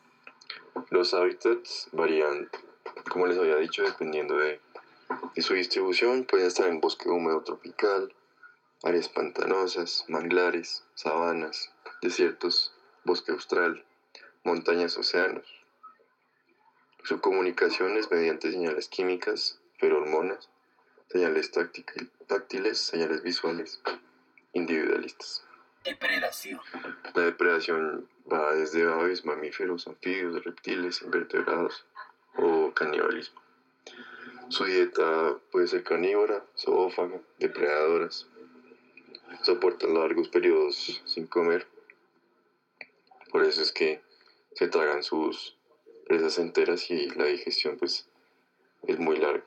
Los 0.90 1.14
hábitats 1.14 1.88
varían, 1.92 2.50
como 3.10 3.26
les 3.26 3.38
había 3.38 3.56
dicho, 3.56 3.82
dependiendo 3.82 4.36
de, 4.36 4.60
su 5.38 5.54
distribución. 5.54 6.24
Pueden 6.24 6.46
estar 6.46 6.68
en 6.68 6.80
bosque 6.80 7.08
húmedo 7.08 7.42
tropical, 7.42 8.14
áreas 8.82 9.08
pantanosas, 9.08 10.04
manglares, 10.08 10.84
sabanas, 10.94 11.72
desiertos, 12.02 12.74
bosque 13.04 13.32
austral, 13.32 13.84
montañas, 14.44 14.96
océanos. 14.98 15.46
Su 17.04 17.20
comunicación 17.20 17.96
es 17.96 18.10
mediante 18.10 18.50
señales 18.50 18.88
químicas, 18.88 19.60
ferormonas, 19.78 20.50
señales 21.08 21.52
táctiles, 21.52 22.78
señales 22.78 23.22
visuales, 23.22 23.80
individualistas. 24.52 25.44
Depredación. 25.84 26.60
La 27.14 27.22
depredación 27.22 28.08
va 28.32 28.54
desde 28.54 28.82
aves, 28.86 29.24
mamíferos, 29.24 29.86
anfibios, 29.86 30.44
reptiles, 30.44 31.02
invertebrados 31.02 31.84
o 32.36 32.72
canibalismo. 32.74 33.40
Su 34.48 34.64
dieta 34.64 35.38
puede 35.50 35.66
ser 35.66 35.82
carnívora, 35.82 36.44
zoófaga, 36.56 37.20
depredadoras. 37.38 38.26
Soportan 39.42 39.94
largos 39.94 40.28
periodos 40.28 41.02
sin 41.04 41.26
comer. 41.26 41.66
Por 43.30 43.44
eso 43.44 43.62
es 43.62 43.72
que 43.72 44.00
se 44.54 44.68
tragan 44.68 45.02
sus 45.02 45.56
presas 46.06 46.38
enteras 46.38 46.90
y 46.90 47.10
la 47.10 47.24
digestión 47.24 47.76
pues 47.76 48.08
es 48.86 48.98
muy 48.98 49.16
larga. 49.18 49.44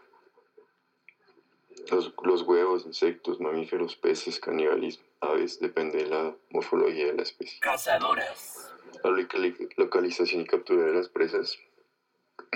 Los, 1.90 2.14
los 2.24 2.42
huevos, 2.44 2.86
insectos, 2.86 3.40
mamíferos, 3.40 3.96
peces, 3.96 4.40
canibalismo, 4.40 5.06
aves, 5.22 5.60
depende 5.60 6.04
de 6.04 6.10
la 6.10 6.36
morfología 6.52 7.08
de 7.08 7.14
la 7.14 7.24
especie. 7.24 7.60
Cazadoras. 7.60 8.74
La 9.04 9.12
localización 9.78 10.42
y 10.42 10.46
captura 10.46 10.86
de 10.86 10.94
las 10.94 11.10
presas 11.10 11.58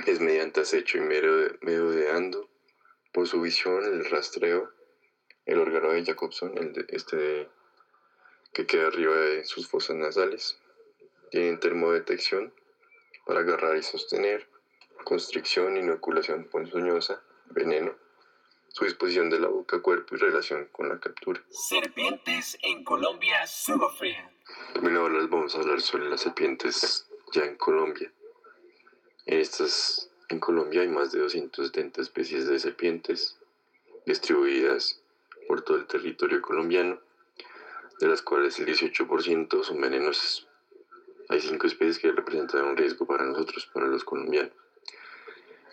es 0.05 0.19
mediante 0.19 0.61
acecho 0.61 0.97
y 0.97 1.01
merodeando 1.01 2.49
por 3.11 3.27
su 3.27 3.41
visión, 3.41 3.83
el 3.83 4.09
rastreo, 4.09 4.71
el 5.45 5.59
órgano 5.59 5.91
de 5.91 6.03
Jacobson, 6.03 6.57
el 6.57 6.73
de, 6.73 6.85
este 6.89 7.47
que 8.53 8.65
queda 8.65 8.87
arriba 8.87 9.15
de 9.15 9.45
sus 9.45 9.67
fosas 9.67 9.95
nasales. 9.95 10.59
Tienen 11.31 11.59
termodetección 11.59 12.53
para 13.25 13.41
agarrar 13.41 13.77
y 13.77 13.83
sostener, 13.83 14.47
constricción, 15.03 15.77
inoculación 15.77 16.45
ponzoñosa, 16.45 17.23
veneno, 17.47 17.95
su 18.73 18.85
disposición 18.85 19.29
de 19.29 19.39
la 19.39 19.47
boca, 19.47 19.81
cuerpo 19.81 20.15
y 20.15 20.17
relación 20.17 20.67
con 20.71 20.89
la 20.89 20.99
captura. 20.99 21.39
Serpientes 21.49 22.57
en 22.63 22.83
Colombia 22.83 23.45
sufren. 23.45 24.15
También 24.73 24.97
ahora 24.97 25.19
les 25.19 25.29
vamos 25.29 25.55
a 25.55 25.59
hablar 25.59 25.79
sobre 25.79 26.09
las 26.09 26.21
serpientes 26.21 27.07
ya 27.31 27.45
en 27.45 27.55
Colombia. 27.55 28.11
En 29.27 29.39
estas, 29.39 30.09
en 30.29 30.39
Colombia 30.39 30.81
hay 30.81 30.87
más 30.87 31.11
de 31.11 31.19
270 31.19 32.01
especies 32.01 32.47
de 32.47 32.59
serpientes 32.59 33.37
distribuidas 34.07 34.99
por 35.47 35.61
todo 35.61 35.77
el 35.77 35.85
territorio 35.85 36.41
colombiano, 36.41 36.99
de 37.99 38.07
las 38.07 38.23
cuales 38.23 38.57
el 38.59 38.65
18% 38.65 39.63
son 39.63 39.81
venenosas. 39.81 40.47
Hay 41.29 41.39
cinco 41.41 41.67
especies 41.67 41.99
que 41.99 42.11
representan 42.11 42.65
un 42.65 42.75
riesgo 42.75 43.05
para 43.05 43.23
nosotros, 43.23 43.69
para 43.71 43.85
los 43.85 44.03
colombianos. 44.03 44.51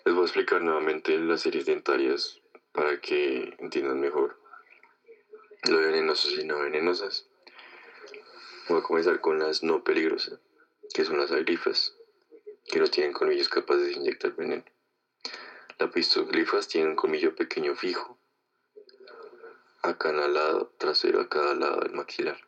Les 0.04 0.14
voy 0.14 0.22
a 0.22 0.26
explicar 0.26 0.60
nuevamente 0.60 1.18
las 1.18 1.40
series 1.40 1.64
dentarias 1.64 2.40
para 2.72 3.00
que 3.00 3.56
entiendan 3.58 4.00
mejor 4.00 4.40
lo 5.68 5.78
de 5.78 5.86
venenosas 5.86 6.32
y 6.32 6.44
no 6.44 6.60
venenosas. 6.60 7.26
Voy 8.68 8.78
a 8.78 8.82
comenzar 8.82 9.20
con 9.20 9.38
las 9.38 9.62
no 9.62 9.82
peligrosas, 9.84 10.38
que 10.94 11.04
son 11.04 11.18
las 11.18 11.32
agrifas, 11.32 11.96
que 12.66 12.78
no 12.78 12.86
tienen 12.86 13.12
colmillos 13.12 13.48
capaces 13.48 13.86
de 13.86 13.92
inyectar 13.92 14.34
veneno. 14.36 14.64
Las 15.78 15.90
pistoglifas 15.90 16.68
tienen 16.68 16.90
un 16.90 16.96
colmillo 16.96 17.34
pequeño 17.34 17.74
fijo, 17.74 18.18
acanalado 19.82 20.72
trasero 20.78 21.20
a 21.20 21.28
cada 21.28 21.54
lado 21.54 21.80
del 21.80 21.94
maxilar, 21.94 22.38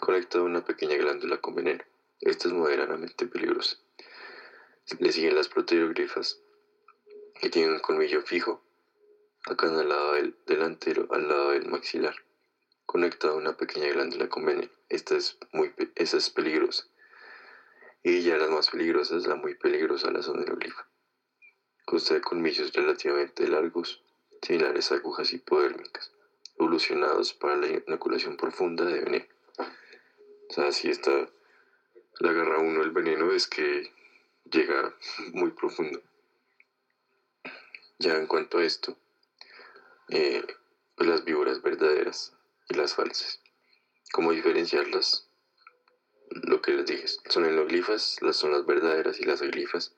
conectado 0.00 0.44
a 0.44 0.46
una 0.46 0.64
pequeña 0.64 0.96
glándula 0.96 1.38
con 1.38 1.54
veneno. 1.54 1.84
Esta 2.20 2.48
es 2.48 2.54
moderadamente 2.54 3.26
peligrosa. 3.26 3.76
Le 4.98 5.12
siguen 5.12 5.34
las 5.34 5.48
proteoglifas, 5.48 6.40
que 7.40 7.50
tienen 7.50 7.74
un 7.74 7.80
colmillo 7.80 8.22
fijo, 8.22 8.62
acanalado 9.46 10.14
del 10.14 10.36
delantero 10.46 11.06
al 11.10 11.28
lado 11.28 11.50
del 11.50 11.68
maxilar, 11.68 12.14
conectado 12.84 13.34
a 13.34 13.38
una 13.38 13.56
pequeña 13.56 13.88
glándula 13.88 14.28
con 14.28 14.44
veneno. 14.44 14.70
Esta 14.88 15.16
es 15.16 15.38
muy, 15.52 15.72
esa 15.94 16.16
es 16.16 16.30
peligrosa. 16.30 16.86
Y 18.02 18.22
ya 18.22 18.36
las 18.36 18.50
más 18.50 18.70
peligrosas, 18.70 19.26
la 19.26 19.36
muy 19.36 19.54
peligrosa, 19.54 20.10
la 20.10 20.22
soneroglifa. 20.22 20.86
Consta 21.84 22.14
de 22.14 22.20
colmillos 22.20 22.72
relativamente 22.72 23.48
largos, 23.48 24.02
similares 24.42 24.90
a 24.90 24.96
agujas 24.96 25.32
hipodérmicas, 25.32 26.12
evolucionados 26.58 27.32
para 27.34 27.56
la 27.56 27.68
inoculación 27.68 28.36
profunda 28.36 28.84
de 28.84 29.00
veneno. 29.00 29.26
O 30.48 30.52
sea, 30.52 30.72
si 30.72 30.88
está, 30.90 31.28
le 32.20 32.28
agarra 32.28 32.58
uno 32.58 32.82
el 32.82 32.90
veneno 32.90 33.32
es 33.32 33.46
que 33.46 33.92
llega 34.44 34.94
muy 35.32 35.50
profundo. 35.50 36.00
Ya 37.98 38.16
en 38.16 38.26
cuanto 38.26 38.58
a 38.58 38.64
esto, 38.64 38.96
eh, 40.08 40.44
las 40.98 41.24
víboras 41.24 41.62
verdaderas 41.62 42.32
y 42.68 42.74
las 42.74 42.94
falsas. 42.94 43.40
¿Cómo 44.12 44.32
diferenciarlas? 44.32 45.28
Lo 46.30 46.60
que 46.60 46.72
les 46.72 46.86
dije, 46.86 47.06
son 47.28 47.44
endoglifas, 47.44 48.18
las 48.22 48.36
son 48.36 48.52
las 48.52 48.66
verdaderas 48.66 49.20
y 49.20 49.24
las 49.24 49.40
glifas 49.42 49.94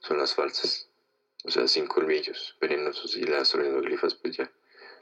son 0.00 0.18
las 0.18 0.34
falsas. 0.34 0.88
O 1.44 1.50
sea, 1.50 1.68
sin 1.68 1.86
colmillos 1.86 2.56
venenosos 2.60 3.16
y 3.16 3.22
las 3.22 3.54
endoglifas, 3.54 4.14
pues 4.14 4.36
ya, 4.36 4.50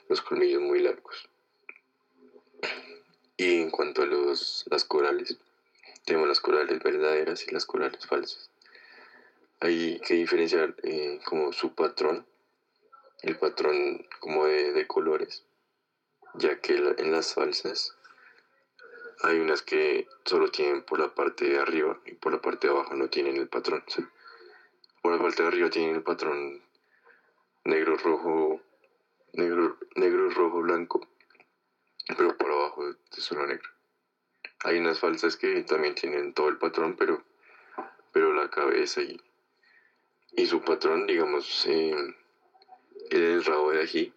los 0.08 0.20
colmillos 0.20 0.60
muy 0.60 0.80
largos. 0.80 1.28
Y 3.36 3.60
en 3.60 3.70
cuanto 3.70 4.02
a 4.02 4.06
los, 4.06 4.64
las 4.70 4.84
corales, 4.84 5.36
tenemos 6.04 6.28
las 6.28 6.40
corales 6.40 6.82
verdaderas 6.82 7.46
y 7.46 7.50
las 7.50 7.66
corales 7.66 8.06
falsas. 8.06 8.50
Hay 9.60 10.00
que 10.00 10.14
diferenciar 10.14 10.74
eh, 10.82 11.20
como 11.24 11.52
su 11.52 11.74
patrón, 11.74 12.26
el 13.26 13.36
patrón 13.38 14.06
como 14.20 14.46
de, 14.46 14.72
de 14.72 14.86
colores, 14.86 15.44
ya 16.34 16.60
que 16.60 16.76
en 16.76 17.10
las 17.10 17.34
falsas 17.34 17.96
hay 19.22 19.40
unas 19.40 19.62
que 19.62 20.06
solo 20.24 20.50
tienen 20.50 20.82
por 20.82 21.00
la 21.00 21.14
parte 21.14 21.44
de 21.46 21.58
arriba 21.58 21.98
y 22.04 22.14
por 22.14 22.32
la 22.32 22.40
parte 22.40 22.68
de 22.68 22.74
abajo 22.74 22.94
no 22.94 23.08
tienen 23.08 23.36
el 23.36 23.48
patrón. 23.48 23.82
por 25.02 25.12
la 25.12 25.18
parte 25.20 25.42
de 25.42 25.48
arriba 25.48 25.70
tienen 25.70 25.96
el 25.96 26.02
patrón 26.02 26.62
negro, 27.64 27.96
rojo, 27.96 28.60
negro, 29.32 29.76
negro, 29.96 30.30
rojo, 30.30 30.60
blanco, 30.60 31.08
pero 32.16 32.36
por 32.36 32.52
abajo 32.52 32.88
es 32.88 32.96
solo 33.24 33.44
negro. 33.46 33.68
Hay 34.64 34.78
unas 34.78 35.00
falsas 35.00 35.36
que 35.36 35.64
también 35.64 35.96
tienen 35.96 36.32
todo 36.32 36.48
el 36.48 36.58
patrón, 36.58 36.94
pero, 36.96 37.24
pero 38.12 38.32
la 38.32 38.50
cabeza 38.50 39.02
y, 39.02 39.20
y 40.32 40.46
su 40.46 40.62
patrón, 40.62 41.06
digamos, 41.06 41.66
eh, 41.66 42.14
el 43.10 43.44
rabo 43.44 43.72
de 43.72 43.82
ají, 43.82 44.12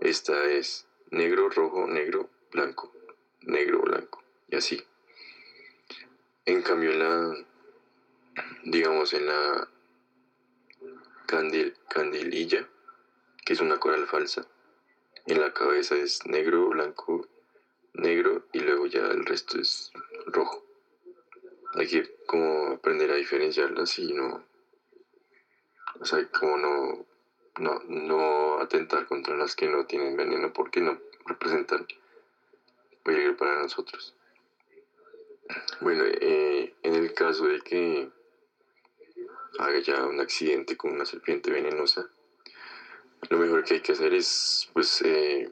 esta 0.00 0.44
es 0.44 0.86
negro, 1.10 1.48
rojo, 1.48 1.86
negro, 1.86 2.28
blanco 2.50 2.92
negro 3.46 3.80
blanco, 3.80 4.22
y 4.48 4.56
así. 4.56 4.82
En 6.44 6.62
cambio, 6.62 6.92
en 6.92 6.98
la, 6.98 7.46
digamos, 8.64 9.12
en 9.12 9.26
la 9.26 9.68
candil, 11.26 11.74
candililla, 11.88 12.68
que 13.44 13.52
es 13.52 13.60
una 13.60 13.78
coral 13.78 14.06
falsa, 14.06 14.46
en 15.26 15.40
la 15.40 15.52
cabeza 15.52 15.96
es 15.96 16.26
negro, 16.26 16.68
blanco, 16.68 17.28
negro 17.94 18.46
y 18.52 18.60
luego 18.60 18.86
ya 18.86 19.06
el 19.06 19.24
resto 19.24 19.60
es 19.60 19.92
rojo. 20.26 20.64
Hay 21.74 21.86
que 21.86 22.16
como 22.26 22.72
aprender 22.72 23.10
a 23.10 23.16
diferenciarlas 23.16 23.98
y 23.98 24.12
no, 24.12 24.44
o 26.00 26.04
sea, 26.04 26.26
como 26.28 26.56
no, 26.58 27.06
no, 27.58 27.80
no 27.86 28.60
atentar 28.60 29.06
contra 29.06 29.36
las 29.36 29.54
que 29.54 29.68
no 29.68 29.86
tienen 29.86 30.16
veneno 30.16 30.52
porque 30.52 30.80
no 30.80 30.98
representan 31.26 31.86
peligro 33.02 33.36
para 33.36 33.62
nosotros. 33.62 34.14
Bueno, 35.80 36.04
eh, 36.06 36.74
en 36.82 36.94
el 36.94 37.12
caso 37.14 37.46
de 37.46 37.60
que 37.60 38.08
haya 39.58 39.78
ya 39.80 40.06
un 40.06 40.20
accidente 40.20 40.76
con 40.76 40.92
una 40.92 41.04
serpiente 41.04 41.50
venenosa, 41.50 42.08
lo 43.28 43.38
mejor 43.38 43.64
que 43.64 43.74
hay 43.74 43.80
que 43.80 43.92
hacer 43.92 44.14
es, 44.14 44.68
pues, 44.72 45.02
eh, 45.02 45.50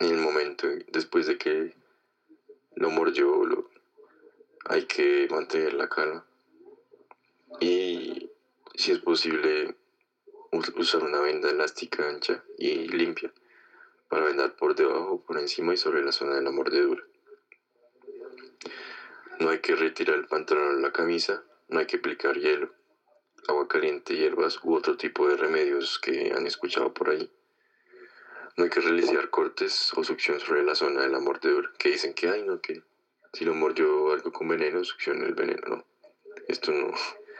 en 0.00 0.10
el 0.10 0.18
momento 0.18 0.68
después 0.88 1.26
de 1.26 1.38
que 1.38 1.74
lo 2.74 2.90
mordió, 2.90 3.44
lo, 3.44 3.68
hay 4.66 4.84
que 4.84 5.26
mantener 5.30 5.74
la 5.74 5.88
calma 5.88 6.24
y, 7.60 8.30
si 8.74 8.92
es 8.92 8.98
posible, 8.98 9.74
usar 10.50 11.02
una 11.04 11.20
venda 11.20 11.50
elástica 11.50 12.08
ancha 12.08 12.42
y 12.56 12.88
limpia 12.88 13.32
para 14.08 14.24
vendar 14.24 14.56
por 14.56 14.74
debajo, 14.74 15.22
por 15.26 15.38
encima 15.38 15.74
y 15.74 15.76
sobre 15.76 16.02
la 16.02 16.12
zona 16.12 16.34
de 16.34 16.42
la 16.42 16.50
mordedura. 16.50 17.04
No 19.38 19.50
hay 19.50 19.60
que 19.60 19.76
retirar 19.76 20.16
el 20.16 20.26
pantalón 20.26 20.76
o 20.76 20.80
la 20.80 20.92
camisa, 20.92 21.44
no 21.68 21.78
hay 21.78 21.86
que 21.86 21.96
aplicar 21.96 22.38
hielo, 22.38 22.72
agua 23.46 23.68
caliente, 23.68 24.16
hierbas 24.16 24.58
u 24.64 24.74
otro 24.74 24.96
tipo 24.96 25.28
de 25.28 25.36
remedios 25.36 25.98
que 25.98 26.32
han 26.34 26.46
escuchado 26.46 26.92
por 26.92 27.10
ahí. 27.10 27.30
No 28.56 28.64
hay 28.64 28.70
que 28.70 28.80
realizar 28.80 29.30
cortes 29.30 29.92
o 29.94 30.02
succión 30.02 30.40
sobre 30.40 30.64
la 30.64 30.74
zona 30.74 31.02
de 31.02 31.08
la 31.08 31.20
mordedura, 31.20 31.70
que 31.78 31.90
dicen 31.90 32.14
que 32.14 32.28
hay, 32.28 32.42
no, 32.42 32.60
que 32.60 32.82
si 33.32 33.44
lo 33.44 33.54
mordió 33.54 34.12
algo 34.12 34.32
con 34.32 34.48
veneno, 34.48 34.82
succiona 34.82 35.26
el 35.26 35.34
veneno, 35.34 35.62
no. 35.68 35.84
Esto 36.48 36.72
no, 36.72 36.90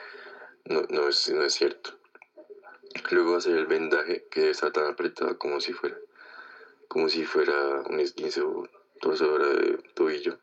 no, 0.66 0.83
no, 0.90 1.09
es, 1.09 1.29
no 1.31 1.42
es 1.42 1.55
cierto. 1.55 1.98
Luego 3.11 3.37
hacer 3.37 3.57
el 3.57 3.66
vendaje, 3.66 4.27
que 4.31 4.51
está 4.51 4.72
tan 4.72 4.87
apretado 4.87 5.38
como 5.38 5.61
si 5.61 5.72
fuera 5.72 5.96
como 6.88 7.09
si 7.11 7.24
fuera 7.24 7.83
un 7.83 8.01
esguince 8.01 8.40
o 8.40 8.66
torcedora 9.01 9.48
de 9.48 9.77
tobillo. 9.94 10.38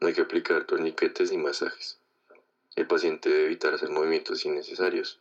No 0.00 0.06
hay 0.06 0.14
que 0.14 0.20
aplicar 0.20 0.64
torniquetes 0.64 1.32
ni 1.32 1.38
masajes. 1.38 1.98
El 2.76 2.86
paciente 2.86 3.30
debe 3.30 3.46
evitar 3.46 3.74
hacer 3.74 3.88
movimientos 3.88 4.44
innecesarios 4.44 5.18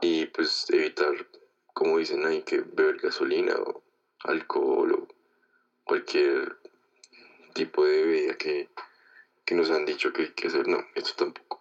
y 0.00 0.26
pues 0.26 0.66
evitar, 0.70 1.28
como 1.72 1.98
dicen 1.98 2.24
ahí, 2.24 2.42
que 2.42 2.60
beber 2.60 2.96
gasolina 2.98 3.54
o 3.54 3.84
alcohol 4.24 4.92
o 4.92 5.08
cualquier 5.84 6.56
tipo 7.52 7.84
de 7.84 8.04
bebida 8.04 8.36
que, 8.36 8.68
que 9.44 9.54
nos 9.54 9.70
han 9.70 9.84
dicho 9.84 10.12
que 10.12 10.22
hay 10.22 10.32
que 10.32 10.48
hacer. 10.48 10.66
No, 10.66 10.84
esto 10.94 11.12
tampoco. 11.14 11.60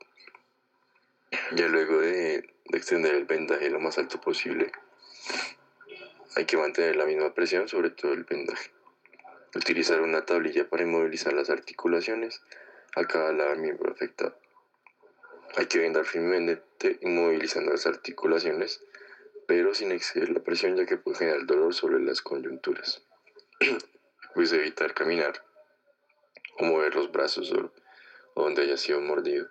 Ya 1.52 1.68
luego 1.68 2.00
de, 2.00 2.44
de 2.66 2.78
extender 2.78 3.16
el 3.16 3.26
vendaje 3.26 3.70
lo 3.70 3.80
más 3.80 3.98
alto 3.98 4.20
posible, 4.20 4.72
hay 6.36 6.46
que 6.46 6.58
mantener 6.58 6.96
la 6.96 7.06
misma 7.06 7.34
presión 7.34 7.68
sobre 7.68 7.90
todo 7.90 8.14
el 8.14 8.24
vendaje. 8.24 8.72
Utilizar 9.56 10.02
una 10.02 10.26
tablilla 10.26 10.68
para 10.68 10.84
inmovilizar 10.84 11.34
las 11.34 11.50
articulaciones 11.50 12.42
a 12.96 13.06
cada 13.06 13.34
lado 13.34 13.56
miembro 13.56 13.92
afectado. 13.92 14.36
Hay 15.56 15.68
que 15.68 15.80
vendar 15.80 16.06
firmemente 16.06 16.98
inmovilizando 17.02 17.72
las 17.72 17.86
articulaciones, 17.86 18.84
pero 19.48 19.76
sin 19.76 19.92
exceder 19.92 20.30
la 20.30 20.40
presión 20.40 20.76
ya 20.76 20.86
que 20.86 20.98
puede 20.98 21.18
generar 21.18 21.46
dolor 21.46 21.74
sobre 21.74 22.00
las 22.00 22.22
coyunturas. 22.22 23.04
pues 24.34 24.52
evitar 24.52 24.94
caminar 24.94 25.44
o 26.58 26.66
mover 26.66 26.96
los 26.96 27.12
brazos 27.12 27.52
o 27.54 27.72
donde 28.44 28.64
haya 28.64 28.78
sido 28.78 29.00
mordido. 29.00 29.50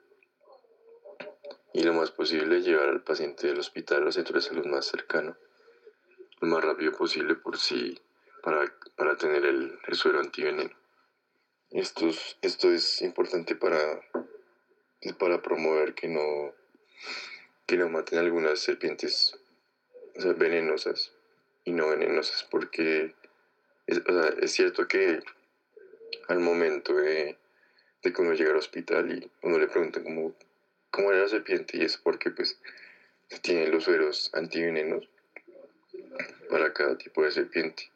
Y 1.75 1.83
lo 1.83 1.95
más 1.95 2.11
posible 2.11 2.61
llevar 2.61 2.89
al 2.89 3.03
paciente 3.03 3.47
del 3.47 3.59
hospital 3.59 4.07
o 4.07 4.13
centro 4.13 4.37
de 4.37 4.43
salud 4.43 4.67
más 4.67 4.87
cercano 4.87 5.37
lo 6.41 6.49
más 6.49 6.65
rápido 6.65 6.93
posible 6.93 7.37
por 7.37 7.57
si 7.57 8.01
para, 8.43 8.65
para 8.97 9.17
tener 9.17 9.45
el, 9.45 9.79
el 9.87 9.95
suero 9.95 10.19
antiveneno. 10.19 10.75
Esto 11.71 12.09
es, 12.09 12.37
esto 12.43 12.71
es 12.71 13.01
importante 13.01 13.55
para 13.55 14.03
para 15.19 15.43
promover 15.43 15.95
que 15.95 16.07
no, 16.07 16.55
que 17.67 17.77
no 17.77 17.89
maten 17.89 18.21
algunas 18.21 18.61
serpientes 18.61 19.37
venenosas 20.37 21.13
y 21.65 21.73
no 21.73 21.89
venenosas, 21.89 22.47
porque 22.49 23.15
es, 23.87 24.03
es 24.41 24.53
cierto 24.53 24.87
que 24.87 25.19
al 26.29 26.39
momento 26.39 26.95
de, 26.95 27.37
de, 28.03 28.13
que 28.13 28.23
uno 28.23 28.35
llega 28.35 28.51
al 28.51 28.59
hospital 28.59 29.11
y 29.11 29.31
uno 29.43 29.59
le 29.59 29.67
pregunta 29.67 30.03
cómo, 30.03 30.35
cómo 30.93 31.11
era 31.11 31.23
la 31.23 31.29
serpiente 31.29 31.79
y 31.79 31.83
es 31.83 31.97
porque 31.97 32.31
pues 32.31 32.61
tienen 33.41 33.73
los 33.73 33.85
sueros 33.85 34.31
antivenenos 34.35 35.09
para 36.49 36.73
cada 36.73 36.97
tipo 36.97 37.25
de 37.25 37.33
serpiente. 37.33 37.91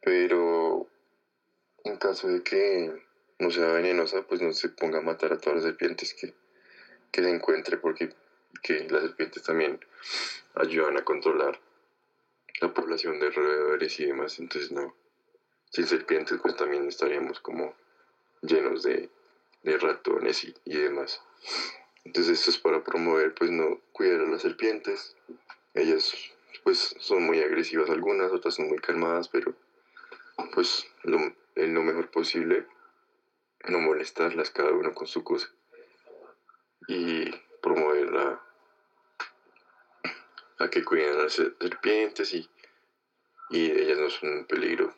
Pero 0.00 0.88
en 1.84 1.96
caso 1.96 2.28
de 2.28 2.42
que 2.42 2.92
no 3.38 3.50
sea 3.50 3.72
venenosa, 3.72 4.22
pues 4.22 4.40
no 4.40 4.52
se 4.52 4.70
ponga 4.70 4.98
a 4.98 5.02
matar 5.02 5.32
a 5.32 5.38
todas 5.38 5.56
las 5.56 5.64
serpientes 5.64 6.14
que, 6.14 6.32
que 7.10 7.22
se 7.22 7.30
encuentre, 7.30 7.76
porque 7.76 8.10
que 8.62 8.88
las 8.88 9.02
serpientes 9.02 9.42
también 9.42 9.80
ayudan 10.54 10.96
a 10.96 11.04
controlar 11.04 11.58
la 12.60 12.72
población 12.72 13.18
de 13.18 13.30
roedores 13.30 13.98
y 13.98 14.06
demás. 14.06 14.38
Entonces, 14.38 14.70
no, 14.70 14.94
sin 15.70 15.86
serpientes, 15.86 16.38
pues 16.40 16.56
también 16.56 16.86
estaríamos 16.86 17.40
como 17.40 17.74
llenos 18.42 18.82
de, 18.82 19.10
de 19.62 19.78
ratones 19.78 20.44
y, 20.44 20.54
y, 20.64 20.76
demás. 20.76 21.20
Entonces, 22.04 22.38
esto 22.38 22.50
es 22.50 22.58
para 22.58 22.82
promover, 22.82 23.34
pues, 23.34 23.50
no 23.50 23.80
cuidar 23.92 24.20
a 24.20 24.28
las 24.28 24.42
serpientes. 24.42 25.16
Ellas, 25.74 26.12
pues, 26.64 26.94
son 26.98 27.22
muy 27.24 27.40
agresivas 27.40 27.90
algunas, 27.90 28.32
otras 28.32 28.54
son 28.54 28.68
muy 28.68 28.78
calmadas, 28.78 29.28
pero, 29.28 29.54
pues, 30.52 30.86
lo, 31.04 31.18
en 31.54 31.74
lo 31.74 31.82
mejor 31.82 32.10
posible 32.10 32.66
no 33.68 33.78
molestarlas 33.78 34.50
cada 34.50 34.72
uno 34.72 34.92
con 34.92 35.06
su 35.06 35.22
cosa 35.22 35.48
y 36.88 37.30
promover 37.60 38.16
a 40.58 40.68
que 40.68 40.84
cuiden 40.84 41.14
a 41.14 41.22
las 41.22 41.34
serpientes 41.34 42.32
y, 42.34 42.48
y 43.50 43.70
ellas 43.70 43.98
no 43.98 44.10
son 44.10 44.32
un 44.38 44.44
peligro 44.46 44.94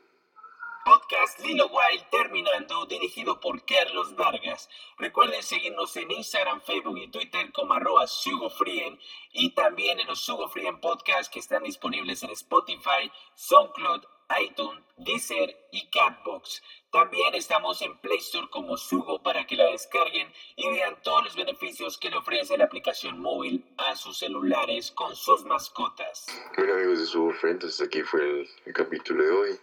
Podcast 1.15 1.41
Lilo 1.47 1.67
Wild 1.67 2.11
terminando, 2.11 2.87
dirigido 2.87 3.39
por 3.39 3.65
Carlos 3.65 4.17
Vargas. 4.17 4.69
Recuerden 4.99 5.43
seguirnos 5.45 5.97
en 5.97 6.11
Instagram, 6.11 6.61
Facebook 6.63 6.99
y 6.99 7.09
Twitter 7.09 7.53
como 7.53 7.75
arroba 7.75 8.07
SugoFrien 8.07 8.99
y 9.33 9.51
también 9.51 10.01
en 10.01 10.09
los 10.09 10.21
SugoFrien 10.21 10.81
Podcast 10.81 11.33
que 11.33 11.39
están 11.39 11.63
disponibles 11.63 12.25
en 12.25 12.31
Spotify, 12.31 13.13
SoundCloud, 13.37 14.03
iTunes, 14.41 14.83
Deezer 14.97 15.57
y 15.71 15.87
Catbox. 15.89 16.63
También 16.91 17.35
estamos 17.35 17.81
en 17.83 17.97
Play 17.99 18.19
Store 18.19 18.49
como 18.51 18.77
Sugo 18.77 19.23
para 19.23 19.47
que 19.47 19.55
la 19.57 19.71
descarguen 19.71 20.33
y 20.57 20.69
vean 20.69 21.01
todos 21.03 21.25
los 21.25 21.37
beneficios 21.37 21.97
que 21.97 22.11
le 22.11 22.17
ofrece 22.17 22.59
la 22.59 22.65
aplicación 22.65 23.21
móvil 23.21 23.65
a 23.77 23.95
sus 23.95 24.19
celulares 24.19 24.91
con 24.91 25.15
sus 25.15 25.45
mascotas. 25.45 26.27
Bueno 26.57 26.75
amigos 26.75 26.99
de 26.99 27.07
Sugo 27.07 27.33
Friends, 27.35 27.81
aquí 27.81 28.03
fue 28.03 28.49
el 28.65 28.73
capítulo 28.73 29.23
de 29.23 29.31
hoy. 29.31 29.61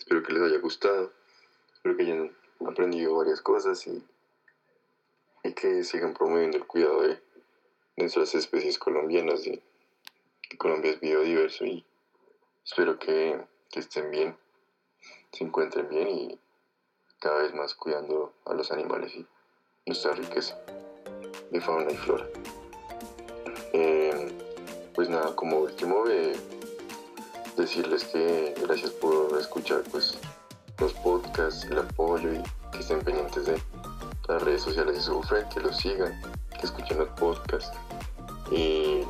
Espero 0.00 0.22
que 0.22 0.32
les 0.32 0.42
haya 0.42 0.58
gustado. 0.58 1.12
Espero 1.74 1.94
que 1.94 2.02
hayan 2.04 2.36
aprendido 2.66 3.16
varias 3.16 3.42
cosas 3.42 3.86
y, 3.86 4.02
que 5.54 5.84
sigan 5.84 6.14
promoviendo 6.14 6.56
el 6.56 6.66
cuidado 6.66 7.02
de 7.02 7.22
nuestras 7.96 8.34
especies 8.34 8.78
colombianas. 8.78 9.42
Colombia 10.56 10.92
es 10.92 11.00
biodiverso 11.00 11.66
y 11.66 11.84
espero 12.64 12.98
que, 12.98 13.44
que 13.70 13.80
estén 13.80 14.10
bien, 14.10 14.38
se 15.32 15.44
encuentren 15.44 15.88
bien 15.90 16.08
y 16.08 16.38
cada 17.18 17.42
vez 17.42 17.52
más 17.54 17.74
cuidando 17.74 18.32
a 18.46 18.54
los 18.54 18.72
animales 18.72 19.14
y 19.14 19.26
nuestra 19.84 20.12
riqueza 20.12 20.58
de 21.50 21.60
fauna 21.60 21.92
y 21.92 21.96
flora. 21.96 22.26
Eh, 23.74 24.28
pues 24.94 25.10
nada, 25.10 25.36
como 25.36 25.58
último, 25.58 26.04
eh, 26.08 26.34
decirles 27.60 28.04
que 28.04 28.54
gracias 28.62 28.90
por 28.90 29.36
escuchar 29.38 29.82
pues 29.90 30.18
los 30.78 30.92
podcasts, 30.94 31.64
el 31.64 31.78
apoyo 31.78 32.32
y 32.32 32.42
que 32.72 32.78
estén 32.78 33.00
pendientes 33.00 33.46
de 33.46 33.60
las 34.28 34.42
redes 34.42 34.62
sociales 34.62 34.94
de 34.94 35.02
Subfred, 35.02 35.44
que 35.48 35.60
los 35.60 35.76
sigan, 35.76 36.20
que 36.58 36.66
escuchen 36.66 36.98
los 36.98 37.08
podcasts 37.10 37.76
y 38.50 39.02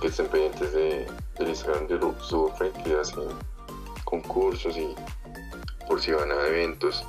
que 0.00 0.08
estén 0.08 0.28
pendientes 0.28 0.72
de, 0.72 1.06
del 1.38 1.48
Instagram 1.48 1.86
de 1.88 2.00
Subfred 2.20 2.72
que 2.84 2.94
hacen 2.98 3.28
concursos 4.04 4.76
y 4.76 4.94
por 5.86 6.00
si 6.00 6.12
van 6.12 6.30
a 6.30 6.46
eventos 6.46 7.04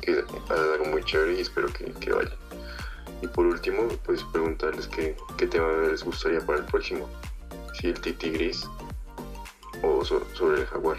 que 0.00 0.24
hacen 0.48 0.72
algo 0.72 0.86
muy 0.86 1.04
chévere 1.04 1.34
y 1.34 1.40
espero 1.40 1.68
que, 1.72 1.92
que 1.92 2.12
vayan. 2.12 2.38
Y 3.22 3.26
por 3.28 3.46
último, 3.46 3.88
pues 4.04 4.22
preguntarles 4.24 4.86
qué, 4.88 5.16
qué 5.36 5.46
tema 5.46 5.68
les 5.90 6.04
gustaría 6.04 6.40
para 6.40 6.58
el 6.58 6.64
próximo. 6.64 7.08
Si 7.74 7.88
el 7.88 8.00
Titi 8.00 8.30
Gris 8.30 8.66
o 9.82 10.04
sobre 10.04 10.60
el 10.60 10.66
jaguar. 10.66 10.96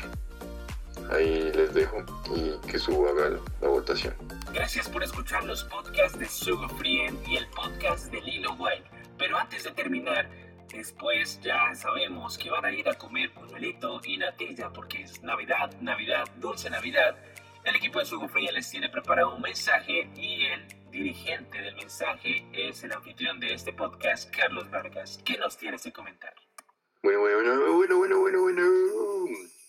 Ahí 1.12 1.52
les 1.54 1.74
dejo 1.74 2.04
y 2.36 2.58
que 2.70 2.78
suba 2.78 3.12
haga 3.12 3.40
la 3.62 3.68
votación. 3.68 4.14
Gracias 4.54 4.90
por 4.90 5.04
escuchar 5.04 5.44
los 5.46 5.64
podcasts 5.64 6.20
de 6.20 6.28
Sugar 6.28 6.70
Frien 6.72 7.18
y 7.26 7.38
el 7.38 7.48
podcast 7.48 8.12
de 8.12 8.22
Lilo 8.22 8.54
White. 8.54 8.90
Pero 9.18 9.38
antes 9.38 9.64
de 9.64 9.72
terminar, 9.72 10.30
después 10.70 11.40
ya 11.42 11.74
sabemos 11.76 12.38
que 12.38 12.50
van 12.50 12.66
a 12.66 12.72
ir 12.72 12.88
a 12.90 12.94
comer 12.96 13.34
puñuelito 13.34 14.02
y 14.04 14.18
natilla 14.18 14.70
porque 14.72 15.04
es 15.04 15.24
Navidad, 15.24 15.72
Navidad, 15.80 16.26
dulce 16.38 16.70
Navidad. 16.70 17.16
El 17.64 17.76
equipo 17.76 18.00
de 18.00 18.06
Sugar 18.06 18.30
Frien 18.30 18.54
les 18.54 18.70
tiene 18.70 18.90
preparado 18.90 19.36
un 19.36 19.42
mensaje 19.42 20.10
y 20.16 20.46
el 20.46 20.68
dirigente 20.92 21.62
del 21.62 21.76
mensaje 21.76 22.46
es 22.52 22.84
el 22.84 22.92
anfitrión 22.92 23.40
de 23.40 23.54
este 23.54 23.72
podcast, 23.72 24.30
Carlos 24.36 24.70
Vargas. 24.70 25.20
¿Qué 25.24 25.38
nos 25.38 25.58
tienes 25.58 25.84
que 25.84 25.94
comentar? 25.94 26.34
Bueno, 27.08 27.22
bueno, 27.22 27.74
bueno, 27.78 27.98
bueno, 27.98 28.20
bueno, 28.20 28.42
bueno. 28.42 28.64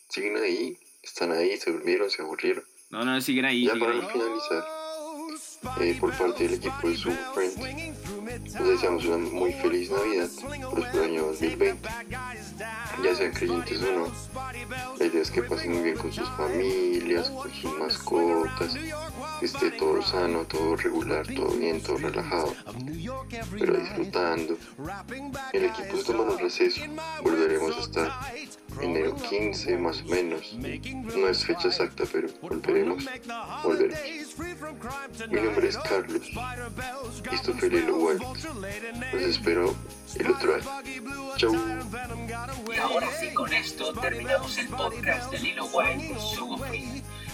¿Siguen 0.09 0.39
ahí? 0.39 0.77
¿Están 1.05 1.31
ahí? 1.31 1.57
¿Se 1.57 1.71
durmieron? 1.71 2.11
¿Se 2.11 2.21
aburrieron? 2.21 2.65
No, 2.91 3.05
no, 3.05 3.21
siguen 3.21 3.45
ahí. 3.45 3.65
Ya 3.65 3.75
siguen 3.75 3.87
para 3.87 4.01
ahí. 4.01 4.13
finalizar, 4.13 4.65
eh, 5.81 5.97
por 6.01 6.19
parte 6.19 6.43
del 6.43 6.55
equipo 6.55 6.89
de 6.89 6.97
Super 6.97 7.25
Friend, 7.35 8.18
les 8.45 8.67
deseamos 8.67 9.05
una 9.05 9.19
muy 9.19 9.53
feliz 9.53 9.91
Navidad, 9.91 10.29
próspero 10.71 11.05
año 11.05 11.27
2020. 11.27 11.89
Ya 13.03 13.15
sean 13.15 13.33
creyentes 13.33 13.83
o 13.83 13.93
no, 13.93 14.13
la 14.99 15.07
idea 15.07 15.23
es 15.23 15.31
que 15.31 15.43
pasen 15.43 15.73
muy 15.73 15.83
bien 15.83 15.97
con 15.97 16.13
sus 16.13 16.29
familias, 16.31 17.31
con 17.31 17.53
sus 17.53 17.79
mascotas, 17.79 18.75
esté 19.41 19.71
todo 19.73 20.03
sano, 20.03 20.45
todo 20.45 20.77
regular, 20.77 21.27
todo 21.27 21.51
bien, 21.57 21.81
todo 21.81 21.99
relajado, 21.99 22.55
pero 23.59 23.77
disfrutando. 23.77 24.57
El 25.53 25.65
equipo 25.65 25.97
está 25.97 26.13
tomando 26.13 26.39
receso, 26.39 26.81
volveremos 27.23 27.77
a 27.77 27.81
estar 27.81 28.13
enero 28.81 29.15
15 29.15 29.77
más 29.79 30.03
o 30.03 30.05
menos. 30.05 30.55
No 30.55 31.29
es 31.29 31.45
fecha 31.45 31.69
exacta, 31.69 32.05
pero 32.13 32.29
volveremos. 32.41 33.05
Volveremos. 33.63 33.99
Mi 35.31 35.41
nombre 35.41 35.69
es 35.69 35.77
Carlos. 35.79 36.23
Y 37.31 37.35
esto 37.35 37.55
fue 37.55 37.69
Lilo 37.69 37.97
Wild. 37.97 38.23
Los 39.13 39.23
espero 39.23 39.75
el 40.17 40.31
otro 40.31 40.55
año. 40.55 40.65
Chau. 41.37 41.55
Y 42.73 42.79
ahora 42.79 43.09
sí, 43.21 43.33
con 43.35 43.53
esto 43.53 43.93
terminamos 43.95 44.59
el 44.59 44.69
podcast 44.69 45.31
de 45.33 45.39
Lilo 45.39 45.67
Wild 45.67 46.15
de 46.15 46.21
Sugo. 46.21 46.65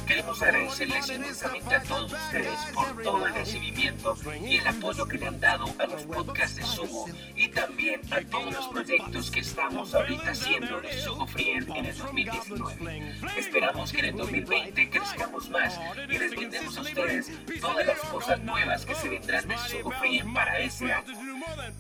Queremos 0.07 0.43
agradecerles 0.43 1.09
inmensamente 1.09 1.75
a 1.75 1.83
todos 1.83 2.13
ustedes 2.13 2.59
por 2.75 3.03
todo 3.03 3.27
el 3.27 3.35
recibimiento 3.35 4.17
y 4.47 4.57
el 4.57 4.67
apoyo 4.67 5.07
que 5.07 5.19
le 5.19 5.27
han 5.27 5.41
dado 5.41 5.65
a 5.79 5.87
los 5.87 6.03
podcasts 6.03 6.57
de 6.57 6.63
Sugo 6.63 7.07
y 7.35 7.49
también 7.49 8.01
a 8.11 8.21
todos 8.23 8.53
los 8.53 8.69
proyectos 8.69 9.31
que 9.31 9.41
estamos 9.41 9.95
ahorita 9.95 10.31
haciendo 10.31 10.81
de 10.81 10.93
Sugo 11.01 11.27
Free 11.27 11.51
en 11.51 11.87
el 11.87 11.97
2019. 11.97 13.15
Esperamos 13.39 13.93
que 13.93 13.99
en 14.01 14.05
el 14.05 14.17
2020 14.17 14.91
crezcamos 14.91 15.49
más 15.51 15.81
y 16.09 16.19
les 16.19 16.31
brindemos 16.31 16.77
a 16.77 16.81
ustedes 16.83 17.31
todas 17.61 17.87
las 17.87 17.99
cosas 18.01 18.41
nuevas 18.41 18.85
que 18.85 18.95
se 18.95 19.09
vendrán 19.09 19.49
de 19.49 19.59
Sugo 19.59 19.91
Free 19.93 20.23
para 20.35 20.59
ese 20.59 20.93
año. 20.93 21.34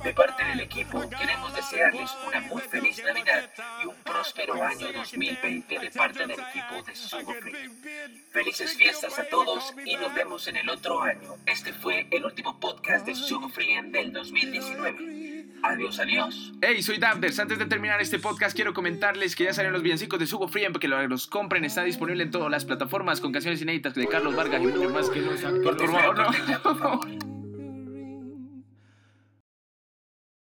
De 0.05 0.13
parte 0.13 0.45
del 0.45 0.61
equipo, 0.61 1.09
queremos 1.09 1.55
desearles 1.55 2.11
una 2.29 2.41
muy 2.41 2.61
feliz 2.61 3.03
Navidad 3.03 3.51
y 3.83 3.87
un 3.87 3.95
próspero 4.05 4.63
año 4.63 4.93
2020 4.93 5.79
de 5.79 5.91
parte 5.91 6.27
del 6.27 6.33
equipo 6.33 6.83
de 6.87 6.95
Sugo 6.95 7.33
Free. 7.35 7.55
Felices 8.31 8.77
fiestas 8.77 9.19
a 9.19 9.25
todos 9.25 9.75
y 9.85 9.97
nos 9.97 10.15
vemos 10.15 10.47
en 10.49 10.57
el 10.57 10.69
otro 10.69 11.01
año. 11.03 11.37
Este 11.47 11.73
fue 11.73 12.07
el 12.11 12.25
último 12.25 12.61
podcast 12.61 13.07
de 13.07 13.15
Sugo 13.15 13.49
Free 13.49 13.81
del 13.91 14.13
2019. 14.13 15.47
Adiós, 15.63 15.99
adiós. 15.99 16.53
Hey, 16.61 16.83
soy 16.83 16.99
Dabders. 16.99 17.39
Antes 17.39 17.59
de 17.59 17.65
terminar 17.65 18.03
este 18.03 18.19
podcast, 18.19 18.55
quiero 18.55 18.75
comentarles 18.75 19.35
que 19.35 19.45
ya 19.45 19.55
salen 19.55 19.73
los 19.73 19.83
villancicos 19.83 20.19
de 20.19 20.27
Sugo 20.27 20.49
Free, 20.49 20.71
que 20.79 20.89
los 20.89 21.27
compren. 21.27 21.65
Está 21.65 21.83
disponible 21.83 22.25
en 22.25 22.31
todas 22.31 22.51
las 22.51 22.67
plataformas 22.67 23.23
con 23.23 23.33
canciones 23.33 23.63
inéditas 23.63 23.95
de 23.95 24.07
Carlos 24.07 24.37
Vargas 24.37 24.63
y 24.63 24.67
mucho 24.67 24.91
más. 24.91 25.09
Por 25.09 25.91
favor, 25.91 26.19
no. 26.19 26.63
Por 26.63 26.79
favor. 26.79 27.34